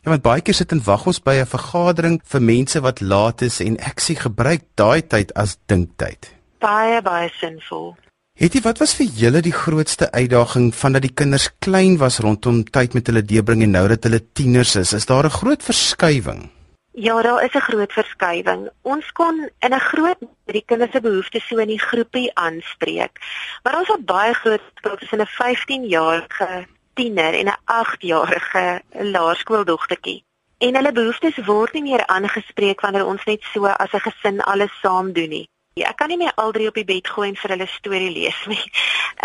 Ja, 0.00 0.12
want 0.12 0.24
baie 0.24 0.40
keer 0.40 0.56
sit 0.56 0.72
en 0.72 0.80
wag 0.84 1.04
ons 1.06 1.20
by 1.20 1.34
'n 1.42 1.52
vergadering 1.52 2.16
vir 2.24 2.40
mense 2.40 2.80
wat 2.80 3.00
laat 3.00 3.42
is 3.42 3.60
en 3.60 3.76
ek 3.76 4.00
sê 4.00 4.16
gebruik 4.16 4.64
daai 4.74 5.02
tyd 5.02 5.34
as 5.36 5.58
dinktyd. 5.68 6.32
Baie 6.60 7.02
baie 7.02 7.28
sinvol. 7.40 7.96
Hetty, 8.40 8.60
wat 8.64 8.78
was 8.78 8.94
vir 8.94 9.06
julle 9.06 9.40
die 9.40 9.52
grootste 9.52 10.10
uitdaging 10.12 10.74
van 10.74 10.92
dat 10.92 11.02
die 11.02 11.14
kinders 11.14 11.50
klein 11.60 11.98
was 11.98 12.18
rondom 12.18 12.64
tyd 12.64 12.94
met 12.94 13.06
hulle 13.06 13.22
deurbring 13.22 13.62
en 13.62 13.70
nou 13.70 13.88
dat 13.88 14.04
hulle 14.04 14.20
tieners 14.32 14.76
is? 14.76 14.92
Is 14.92 15.06
daar 15.06 15.24
'n 15.24 15.30
groot 15.30 15.62
verskywing? 15.62 16.50
Ja, 16.96 17.22
daar 17.22 17.44
is 17.44 17.54
'n 17.54 17.58
groot 17.58 17.92
verskywing. 17.92 18.70
Ons 18.82 19.12
kon 19.12 19.50
in 19.58 19.74
'n 19.74 19.80
groot 19.80 20.18
die 20.44 20.64
kinders 20.66 20.90
se 20.90 21.00
behoeftes 21.00 21.46
so 21.46 21.56
in 21.56 21.68
die 21.68 21.80
groepie 21.80 22.34
aanspreek. 22.34 23.18
Maar 23.62 23.78
ons 23.78 23.88
het 23.88 24.04
baie 24.04 24.34
groot 24.34 24.60
verskil 24.60 24.96
tussen 24.96 25.20
'n 25.20 25.26
15-jarige 25.26 26.66
tiener 26.94 27.34
en 27.34 27.46
'n 27.46 27.56
8-jarige 27.64 28.82
laerskooldogtertjie. 28.90 30.24
En 30.58 30.74
hulle 30.74 30.92
behoeftes 30.92 31.36
word 31.44 31.72
nie 31.72 31.82
meer 31.82 32.06
aangespreek 32.06 32.80
wanneer 32.80 33.06
ons 33.06 33.24
net 33.24 33.42
so 33.42 33.66
as 33.66 33.92
'n 33.92 34.00
gesin 34.00 34.40
alles 34.40 34.80
saam 34.80 35.12
doen 35.12 35.28
nie. 35.28 35.48
Ja, 35.72 35.88
ek 35.88 35.96
kan 35.96 36.08
nie 36.08 36.16
meer 36.16 36.34
al 36.34 36.52
drie 36.52 36.68
op 36.68 36.74
die 36.74 36.84
bed 36.84 37.08
gooi 37.08 37.28
en 37.28 37.36
vir 37.36 37.50
hulle 37.50 37.66
storie 37.66 38.10
lees 38.10 38.46
nie. 38.46 38.70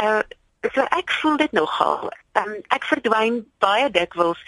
Uh 0.02 0.22
so 0.74 0.82
ek 0.82 1.12
voel 1.12 1.38
dit 1.38 1.52
nogal. 1.52 2.12
Um, 2.34 2.56
ek 2.68 2.84
verdwyn 2.84 3.46
baie 3.58 3.92
dikwels 3.92 4.40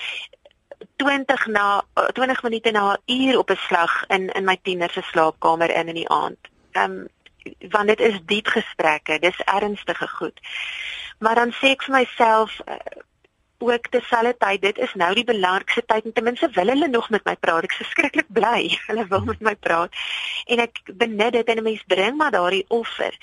20 0.96 1.48
na 1.48 1.84
20 2.14 2.38
uh, 2.38 2.44
minute 2.44 2.72
na 2.72 2.98
'n 3.06 3.22
uur 3.22 3.38
op 3.38 3.50
'n 3.50 3.56
slag 3.68 4.04
in 4.08 4.30
in 4.30 4.44
my 4.44 4.58
tiener 4.62 4.90
se 4.90 5.02
slaapkamer 5.02 5.70
in 5.70 5.88
in 5.88 5.96
die 5.96 6.10
aand. 6.10 6.38
Ehm 6.72 6.92
um, 6.92 7.08
want 7.70 7.88
dit 7.88 8.00
is 8.00 8.20
diep 8.26 8.48
gesprekke, 8.48 9.20
dis 9.20 9.40
ernstige 9.46 10.08
goed. 10.08 10.40
Maar 11.20 11.36
dan 11.36 11.52
sê 11.52 11.74
ek 11.74 11.84
vir 11.84 11.96
myself 11.96 12.60
uh, 12.66 12.76
ook 13.58 13.88
terselfdertyd 13.88 14.62
dit 14.62 14.78
is 14.78 14.94
nou 14.94 15.14
die 15.14 15.24
belangrikste 15.24 15.84
tyd 15.86 16.06
en 16.06 16.14
ten 16.14 16.24
minste 16.24 16.50
wil 16.50 16.68
hulle 16.68 16.88
nog 16.88 17.10
met 17.10 17.24
my 17.26 17.36
praat. 17.36 17.64
Ek 17.64 17.72
is 17.72 17.84
verskriklik 17.84 18.30
bly 18.34 18.78
hulle 18.90 19.08
wil 19.08 19.26
met 19.26 19.40
my 19.40 19.56
praat. 19.56 19.94
En 20.46 20.60
ek 20.60 20.82
benut 20.86 21.34
dit 21.34 21.48
en 21.48 21.58
'n 21.58 21.64
mens 21.64 21.84
bring 21.88 22.18
maar 22.18 22.32
daardie 22.32 22.66
offer. 22.68 23.18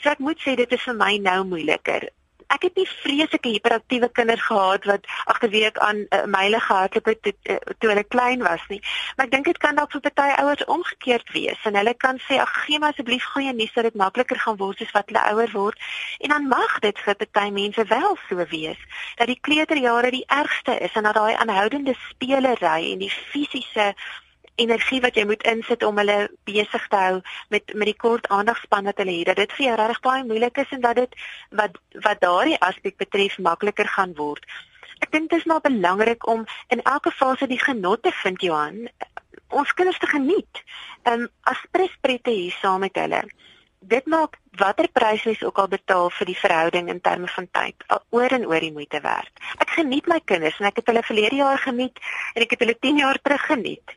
So 0.00 0.10
ek 0.10 0.18
moet 0.18 0.40
sê 0.40 0.56
dit 0.56 0.72
is 0.72 0.82
vir 0.82 0.94
my 0.94 1.16
nou 1.16 1.44
moeiliker 1.44 2.08
ek 2.54 2.68
het 2.68 2.76
nie 2.78 2.86
vreeslike 2.88 3.50
hiperaktiewe 3.56 4.08
kinders 4.12 4.42
gehad 4.46 4.84
wat 4.90 5.06
agterweek 5.32 5.78
aan 5.78 5.96
'n 5.96 6.06
uh, 6.10 6.24
myle 6.36 6.60
gehardloop 6.60 7.04
het 7.04 7.22
toe, 7.22 7.34
uh, 7.42 7.56
toe 7.78 7.88
hulle 7.90 8.04
klein 8.04 8.42
was 8.42 8.62
nie. 8.68 8.80
Maar 9.16 9.26
ek 9.26 9.32
dink 9.32 9.44
dit 9.44 9.58
kan 9.58 9.74
dalk 9.74 9.90
vir 9.92 10.00
party 10.00 10.30
ouers 10.42 10.64
omgekeerd 10.64 11.32
wees 11.32 11.60
en 11.64 11.76
hulle 11.76 11.94
kan 11.94 12.20
sê 12.26 12.38
ag 12.40 12.52
gee 12.64 12.78
my 12.78 12.92
asseblief 12.92 13.24
goeie 13.34 13.52
nuus 13.52 13.74
dat 13.74 13.84
dit 13.84 13.94
makliker 13.94 14.38
gaan 14.38 14.56
word 14.56 14.78
soos 14.78 14.94
wat 14.96 15.10
hulle 15.10 15.24
ouer 15.32 15.50
word. 15.52 15.78
En 16.20 16.28
dan 16.28 16.48
mag 16.48 16.78
dit 16.78 16.98
vir 16.98 17.14
party 17.14 17.50
mense 17.50 17.84
wel 17.84 18.18
so 18.28 18.46
wees 18.50 18.80
dat 19.16 19.26
die 19.26 19.40
kleuterjare 19.40 20.10
die 20.10 20.26
ergste 20.26 20.78
is 20.78 20.94
en 20.94 21.02
dat 21.02 21.14
daai 21.14 21.34
aanhoudende 21.34 21.94
spelery 22.08 22.92
en 22.92 22.98
die 22.98 23.10
fisiese 23.10 23.94
energie 24.62 25.00
wat 25.00 25.16
jy 25.18 25.24
moet 25.28 25.42
insit 25.50 25.82
om 25.82 25.98
hulle 25.98 26.18
besig 26.48 26.88
te 26.90 27.00
hou 27.06 27.16
met 27.54 27.74
met 27.74 27.90
die 27.90 27.98
kort 28.04 28.28
aandagspan 28.28 28.90
wat 28.90 29.00
hulle 29.02 29.16
het 29.18 29.32
dat 29.32 29.42
dit 29.42 29.56
vir 29.56 29.66
jou 29.66 29.76
regtig 29.80 30.04
baie 30.06 30.26
moeilik 30.28 30.60
is 30.62 30.76
en 30.76 30.84
dat 30.84 31.00
dit 31.00 31.16
wat 31.60 31.80
wat 32.06 32.20
daardie 32.26 32.60
aspek 32.68 32.96
betref 33.02 33.38
makliker 33.38 33.88
gaan 33.96 34.14
word. 34.20 34.44
Ek 35.00 35.10
dink 35.10 35.30
dit 35.30 35.38
is 35.38 35.48
maar 35.50 35.64
belangrik 35.64 36.26
om 36.26 36.46
in 36.68 36.82
elke 36.82 37.10
fase 37.10 37.50
die 37.50 37.60
genot 37.60 38.02
te 38.02 38.12
vind 38.22 38.42
Johan 38.42 38.86
ons 39.54 39.72
kinders 39.78 39.98
te 39.98 40.10
geniet. 40.10 40.62
Ehm 41.02 41.26
um, 41.26 41.28
as 41.50 41.66
presprette 41.70 42.30
hier 42.30 42.54
saam 42.60 42.80
met 42.86 42.96
hulle 42.98 43.24
dit 43.88 44.06
maak 44.06 44.38
watter 44.58 44.88
prys 44.92 45.24
jy 45.26 45.34
ook 45.42 45.58
al 45.58 45.68
betaal 45.68 46.10
vir 46.18 46.30
die 46.30 46.38
verhouding 46.38 46.88
in 46.92 47.00
terme 47.00 47.28
van 47.36 47.48
tyd 47.58 47.86
oor 48.10 48.36
en 48.36 48.46
oor 48.46 48.60
die 48.60 48.72
moeite 48.72 49.00
werd. 49.04 49.32
Ek 49.58 49.74
geniet 49.78 50.06
my 50.10 50.20
kinders 50.24 50.60
en 50.60 50.68
ek 50.70 50.80
het 50.80 50.92
hulle 50.92 51.02
verlede 51.06 51.40
jaar 51.42 51.58
geniet 51.58 51.98
en 52.34 52.46
ek 52.46 52.54
het 52.56 52.64
hulle 52.64 52.76
10 52.86 53.02
jaar 53.02 53.20
terug 53.22 53.46
geniet. 53.50 53.96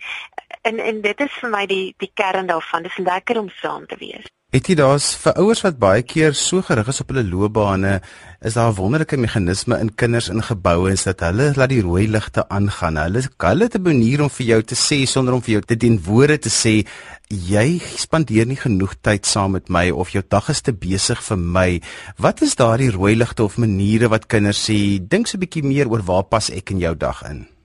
En 0.61 0.79
en 0.83 1.01
dit 1.01 1.21
is 1.27 1.37
vir 1.41 1.53
my 1.53 1.65
die 1.69 1.85
die 2.03 2.11
kern 2.13 2.49
daarvan. 2.49 2.87
Dit 2.87 2.97
is 2.97 3.05
lekker 3.05 3.39
om 3.39 3.53
saam 3.61 3.85
te 3.87 3.99
wees. 3.99 4.27
Jy 4.55 4.77
daar's 4.79 5.09
vir 5.19 5.33
ouers 5.41 5.59
wat 5.65 5.75
baie 5.75 6.03
keer 6.07 6.31
so 6.31 6.63
gerig 6.63 6.87
is 6.87 7.01
op 7.03 7.09
hulle 7.11 7.25
loopbane, 7.27 7.97
is 8.39 8.53
daar 8.55 8.71
'n 8.71 8.77
wonderlike 8.77 9.17
meganisme 9.17 9.75
in 9.75 9.93
kinders 9.93 10.29
ingebou 10.29 10.89
is 10.89 11.03
dat 11.03 11.19
hulle 11.19 11.51
laat 11.57 11.69
die 11.69 11.81
rooi 11.81 12.07
ligte 12.07 12.47
aangaan. 12.47 12.95
Hulle 12.95 13.27
hulle 13.37 13.63
het 13.63 13.75
'n 13.75 13.81
manier 13.81 14.21
om 14.21 14.29
vir 14.29 14.45
jou 14.47 14.61
te 14.63 14.75
sê 14.75 15.05
sonder 15.05 15.33
om 15.33 15.41
vir 15.41 15.51
jou 15.51 15.61
te 15.61 15.75
dien 15.75 15.99
woorde 15.99 16.37
te 16.39 16.49
sê 16.49 16.87
jy 17.27 17.81
spandeer 17.97 18.47
nie 18.47 18.55
genoeg 18.55 18.95
tyd 19.01 19.25
saam 19.25 19.51
met 19.51 19.67
my 19.69 19.91
of 19.91 20.11
jou 20.11 20.23
dag 20.29 20.49
is 20.49 20.61
te 20.61 20.71
besig 20.71 21.21
vir 21.23 21.37
my. 21.37 21.81
Wat 22.17 22.41
is 22.41 22.55
daardie 22.55 22.91
rooi 22.91 23.15
ligte 23.15 23.43
of 23.43 23.57
maniere 23.57 24.07
wat 24.07 24.27
kinders 24.27 24.69
sê 24.69 24.97
dink 25.07 25.27
so 25.27 25.37
'n 25.37 25.41
bietjie 25.41 25.63
meer 25.63 25.89
oor 25.89 26.03
waar 26.03 26.23
pas 26.23 26.49
ek 26.49 26.71
in 26.71 26.79
jou 26.79 26.95
dag 26.95 27.21
in? 27.29 27.56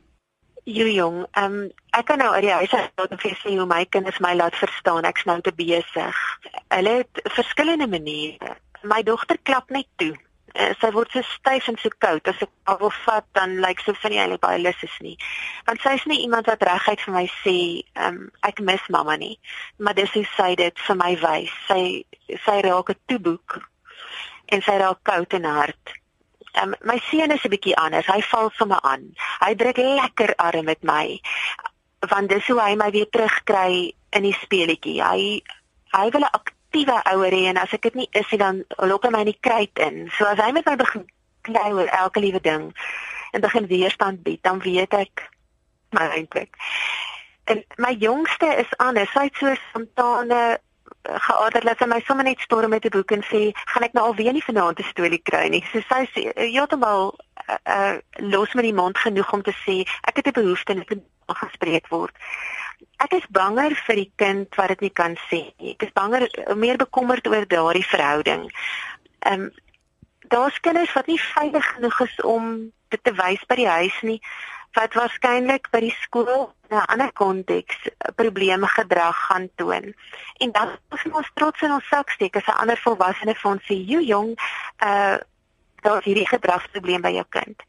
Jo 0.64 0.84
jong, 0.86 1.26
ehm 1.34 1.54
um, 1.54 1.70
ek 1.90 2.04
kan 2.06 2.20
nou 2.22 2.28
uit 2.34 2.44
die 2.44 2.52
huis 2.54 2.74
uit 2.74 3.10
net 3.10 3.20
vir 3.20 3.32
sê 3.40 3.54
hoe 3.58 3.64
my 3.66 3.80
kinders 3.90 4.20
my 4.22 4.30
laat 4.38 4.54
verstaan 4.54 5.08
ek's 5.08 5.24
nou 5.26 5.40
te 5.42 5.50
besig. 5.58 6.20
Hulle 6.70 6.92
het 7.00 7.22
verskillende 7.34 7.88
maniere. 7.90 8.54
My 8.86 9.00
dogter 9.02 9.40
klap 9.42 9.72
net 9.74 9.88
toe. 9.98 10.12
Uh, 10.54 10.68
sy 10.78 10.92
word 10.94 11.10
so 11.10 11.22
styf 11.26 11.66
en 11.66 11.78
so 11.82 11.90
koud 12.04 12.30
as 12.30 12.44
ek 12.46 12.52
haar 12.70 12.78
wil 12.78 12.92
vat 13.06 13.26
dan 13.34 13.56
lyk 13.56 13.82
like, 13.82 13.82
sy 13.82 13.94
van 14.04 14.14
nie 14.14 14.20
eintlik 14.22 14.42
baie 14.44 14.60
lus 14.62 14.84
is 14.86 14.94
nie. 15.02 15.16
Want 15.66 15.82
sy 15.82 15.96
is 15.98 16.06
nie 16.06 16.20
iemand 16.22 16.46
wat 16.46 16.62
reguit 16.68 17.02
vir 17.08 17.16
my 17.16 17.24
sê, 17.40 17.56
ehm 17.98 18.20
um, 18.20 18.30
ek 18.46 18.62
mis 18.70 18.86
mamma 18.98 19.18
nie. 19.18 19.34
Maar 19.82 19.98
dis 19.98 20.14
hoe 20.14 20.24
sy 20.36 20.52
dit 20.62 20.86
vir 20.86 21.00
my 21.02 21.10
wys. 21.24 21.58
Sy 21.66 21.82
sy 22.46 22.56
raak 22.68 22.94
'n 22.94 23.02
toeboek 23.10 23.58
en 24.54 24.62
sy 24.62 24.78
raak 24.78 25.02
koud 25.10 25.34
en 25.40 25.50
hard. 25.58 25.98
Um, 26.60 26.74
my 26.84 26.98
seun 27.08 27.32
is 27.32 27.44
'n 27.44 27.50
bietjie 27.50 27.76
anders. 27.76 28.06
Hy 28.06 28.20
val 28.22 28.50
sommer 28.50 28.80
aan. 28.80 29.14
Hy 29.40 29.54
druk 29.54 29.76
lekker 29.76 30.34
arm 30.36 30.64
met 30.64 30.82
my. 30.82 31.20
Want 32.08 32.28
dis 32.28 32.46
hoe 32.46 32.60
hy 32.60 32.74
my 32.76 32.90
weer 32.90 33.08
terugkry 33.10 33.94
in 34.10 34.22
die 34.22 34.36
speletjie. 34.36 35.00
Hy 35.02 35.42
hy 35.92 36.10
wil 36.10 36.20
'n 36.20 36.36
aktiewe 36.40 37.00
ouer 37.12 37.32
hê 37.32 37.44
en 37.48 37.56
as 37.56 37.72
ek 37.72 37.82
dit 37.82 37.94
nie 37.94 38.08
is 38.12 38.30
nie 38.30 38.38
dan 38.38 38.64
lok 38.78 39.04
hy 39.04 39.10
my 39.10 39.20
in 39.24 39.32
die 39.32 39.40
kruit 39.40 39.78
in. 39.78 40.10
So 40.18 40.24
as 40.24 40.38
hy 40.38 40.52
met 40.52 40.66
my 40.66 40.76
begin 40.76 41.06
klei 41.42 41.72
oor 41.72 41.86
elke 41.86 42.20
liewe 42.20 42.40
ding 42.40 42.74
en 43.32 43.40
begin 43.40 43.66
weerstand 43.66 44.22
bied, 44.22 44.42
dan 44.42 44.60
weet 44.60 44.94
ek 44.94 45.30
my 45.90 46.08
eintlik. 46.08 46.56
En 47.44 47.64
my 47.76 47.92
jongste 47.98 48.46
is 48.46 48.76
anders. 48.76 49.10
Sy't 49.10 49.36
so 49.36 49.54
spontane 49.54 50.58
georder 51.02 51.64
dat 51.64 51.78
sy 51.78 51.86
my 51.86 52.00
sommer 52.06 52.24
net 52.24 52.40
storm 52.40 52.70
met 52.70 52.84
'n 52.84 52.94
boek 52.94 53.10
en 53.10 53.22
sê, 53.22 53.50
"Gaan 53.52 53.82
ek 53.82 53.92
nou 53.92 54.04
alweer 54.06 54.32
nie 54.32 54.44
vanaand 54.44 54.78
'n 54.78 54.90
storie 54.90 55.22
kry 55.22 55.48
nie." 55.48 55.64
So 55.72 55.80
sy 55.80 56.06
sê, 56.14 56.32
"Heeltemal 56.34 57.18
uh, 57.48 57.56
uh 57.64 57.96
los 58.16 58.52
met 58.54 58.64
die 58.64 58.74
mond 58.74 58.98
genoeg 58.98 59.32
om 59.32 59.42
te 59.42 59.54
sê, 59.66 59.86
ek 60.02 60.16
het 60.16 60.26
'n 60.26 60.40
behoefte 60.40 60.72
en 60.72 60.80
ek 60.80 60.90
moet 60.90 61.04
gespreek 61.26 61.88
word." 61.88 62.14
Ek 62.96 63.12
is 63.12 63.26
banger 63.30 63.74
vir 63.86 63.94
die 63.94 64.12
kind 64.16 64.54
wat 64.54 64.68
dit 64.68 64.80
nie 64.80 64.90
kan 64.90 65.16
sê 65.16 65.52
nie. 65.58 65.72
Ek 65.72 65.82
is 65.82 65.92
banger 65.92 66.28
meer 66.56 66.76
bekommerd 66.76 67.26
oor 67.26 67.46
daardie 67.46 67.86
verhouding. 67.86 68.50
Ehm 69.18 69.40
um, 69.40 69.50
daar's 70.28 70.60
kinders 70.60 70.92
wat 70.92 71.06
nie 71.06 71.20
veilig 71.20 71.66
genoeg 71.74 72.00
is 72.00 72.20
om 72.20 72.72
dit 72.88 73.04
te 73.04 73.12
wys 73.12 73.44
by 73.48 73.54
die 73.54 73.68
huis 73.68 74.00
nie 74.02 74.20
wat 74.72 74.94
waarskynlik 74.96 75.68
by 75.72 75.80
die 75.84 75.96
skool 76.00 76.52
in 76.70 76.76
'n 76.76 76.86
ander 76.92 77.12
konteks 77.12 77.76
probleme 78.14 78.66
gedrag 78.66 79.16
gaan 79.26 79.48
toon. 79.54 79.94
En 80.36 80.52
dan 80.52 80.68
is 80.90 81.04
ons 81.12 81.30
trots 81.34 81.60
in 81.62 81.72
ons 81.72 81.88
sak 81.88 82.10
steek 82.10 82.36
as 82.36 82.46
'n 82.46 82.60
ander 82.62 82.78
volwassene 82.78 83.34
vir 83.34 83.50
ons 83.50 83.62
sê, 83.62 83.74
"Jy 83.74 84.00
jong, 84.06 84.38
uh 84.84 85.16
daar's 85.82 86.04
hierdie 86.04 86.28
gedragsprobleem 86.28 87.00
by 87.00 87.10
jou 87.10 87.24
kind." 87.28 87.62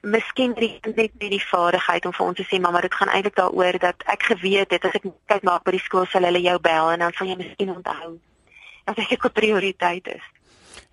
Miskien 0.00 0.54
het 0.54 0.58
hy 0.58 0.92
net 0.94 1.12
nie 1.18 1.30
die 1.30 1.46
vaardigheid 1.50 2.06
om 2.06 2.12
vir 2.12 2.26
ons 2.26 2.36
te 2.36 2.44
sê, 2.44 2.60
"Mamma, 2.60 2.80
dit 2.80 2.94
gaan 2.94 3.08
eintlik 3.08 3.34
daaroor 3.34 3.78
dat 3.78 4.02
ek 4.06 4.22
geweet 4.22 4.70
het 4.70 4.84
as 4.84 4.92
ek 4.92 5.04
kyk 5.26 5.42
maar 5.42 5.60
by 5.64 5.70
die 5.70 5.80
skool 5.80 6.06
sal 6.06 6.22
hulle 6.22 6.40
jou 6.40 6.58
bel 6.58 6.90
en 6.90 6.98
dan 6.98 7.12
sal 7.12 7.26
jy 7.26 7.36
miskien 7.36 7.76
onthou." 7.76 8.20
Dat 8.84 8.96
dit 8.96 9.24
'n 9.24 9.32
prioriteit 9.32 10.06
is. 10.06 10.37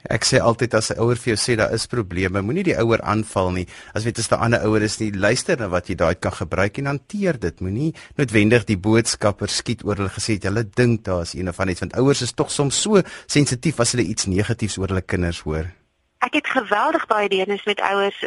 Ek 0.10 0.26
sê 0.28 0.38
altyd 0.38 0.74
as 0.78 0.92
'n 0.92 1.00
ouer 1.02 1.18
vir 1.18 1.34
jou 1.34 1.40
sê 1.40 1.58
daar 1.58 1.74
is 1.74 1.88
probleme, 1.88 2.42
moenie 2.42 2.64
die 2.64 2.78
ouer 2.78 3.02
aanval 3.02 3.52
nie. 3.52 3.68
As 3.96 4.04
weet 4.06 4.20
as 4.20 4.30
'n 4.32 4.40
ander 4.40 4.62
ouer 4.66 4.84
is 4.84 5.00
nie, 5.00 5.12
luister 5.12 5.58
na 5.58 5.68
wat 5.68 5.88
jy 5.90 5.96
daai 5.96 6.16
kan 6.16 6.32
gebruik 6.32 6.78
en 6.78 6.86
hanteer 6.86 7.40
dit. 7.40 7.62
Moenie 7.62 7.94
noodwendig 8.18 8.66
die 8.66 8.78
boodskapper 8.78 9.50
skiet 9.50 9.84
oor 9.84 9.96
hulle 9.96 10.10
gesê 10.10 10.34
het 10.34 10.44
hulle 10.44 10.64
dink 10.64 11.04
daar's 11.04 11.34
een 11.34 11.50
of 11.50 11.60
ander 11.60 11.72
iets 11.72 11.82
want 11.82 11.96
ouers 11.98 12.22
is 12.22 12.34
tog 12.34 12.52
soms 12.52 12.82
so 12.82 13.02
sensitief 13.26 13.80
as 13.80 13.92
hulle 13.92 14.08
iets 14.08 14.26
negatiefs 14.26 14.78
oor 14.78 14.88
hulle 14.88 15.02
kinders 15.02 15.42
hoor. 15.42 15.66
Ek 16.20 16.34
het 16.34 16.48
geweldig 16.48 17.08
baie 17.08 17.30
deernis 17.30 17.66
met 17.66 17.82
ouers. 17.82 18.20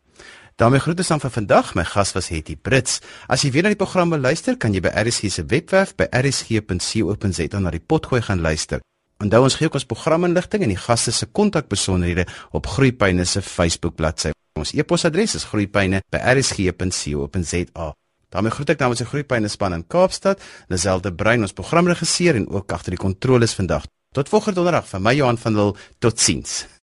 daarmee 0.55 0.79
groet 0.79 0.99
ons 1.01 1.11
aan 1.11 1.19
vir 1.19 1.31
vandag. 1.33 1.73
My 1.75 1.83
gas 1.83 2.13
was 2.13 2.29
Hetty 2.29 2.55
Brits. 2.55 3.01
As 3.27 3.41
jy 3.41 3.51
weer 3.51 3.63
na 3.65 3.69
die 3.73 3.79
program 3.79 4.09
wil 4.13 4.21
luister, 4.21 4.57
kan 4.57 4.73
jy 4.73 4.81
by 4.85 4.91
RSG 5.01 5.31
se 5.33 5.43
webwerf 5.49 5.95
by 5.97 6.05
rsg.co.za 6.11 7.59
na 7.59 7.71
die 7.73 7.81
potgooi 7.81 8.21
gaan 8.21 8.41
luister. 8.41 8.79
Onthou 9.23 9.43
ons 9.47 9.55
gee 9.55 9.67
ook 9.67 9.77
ons 9.79 9.87
programinligting 9.87 10.61
en 10.65 10.73
die 10.73 10.85
gaste 10.85 11.11
se 11.11 11.25
kontakbesonderhede 11.25 12.25
op 12.51 12.67
Groepyne 12.67 13.25
se 13.25 13.41
Facebook 13.41 13.95
bladsy. 13.95 14.31
Ons 14.59 14.73
e-posadres 14.73 15.35
is 15.35 15.43
groepyne@rsg.co.za. 15.49 17.93
daarmee 18.33 18.51
groet 18.51 18.69
ek 18.69 18.79
namens 18.79 18.99
die 18.99 19.07
Groepyne 19.07 19.47
span 19.47 19.73
in 19.73 19.87
Kaapstad, 19.87 20.41
Lazelle 20.67 21.13
Brein 21.13 21.41
ons 21.41 21.53
programregisseur 21.53 22.35
en 22.35 22.49
ook 22.49 22.71
agter 22.71 22.91
die 22.91 22.99
kontroles 22.99 23.53
vandag. 23.53 23.85
Tot 24.13 24.29
volgende 24.29 24.55
donderdag 24.55 24.89
van 24.89 25.01
my 25.01 25.15
Johan 25.15 25.37
van 25.37 25.55
Lille. 25.55 25.75
Totsiens. 25.99 26.65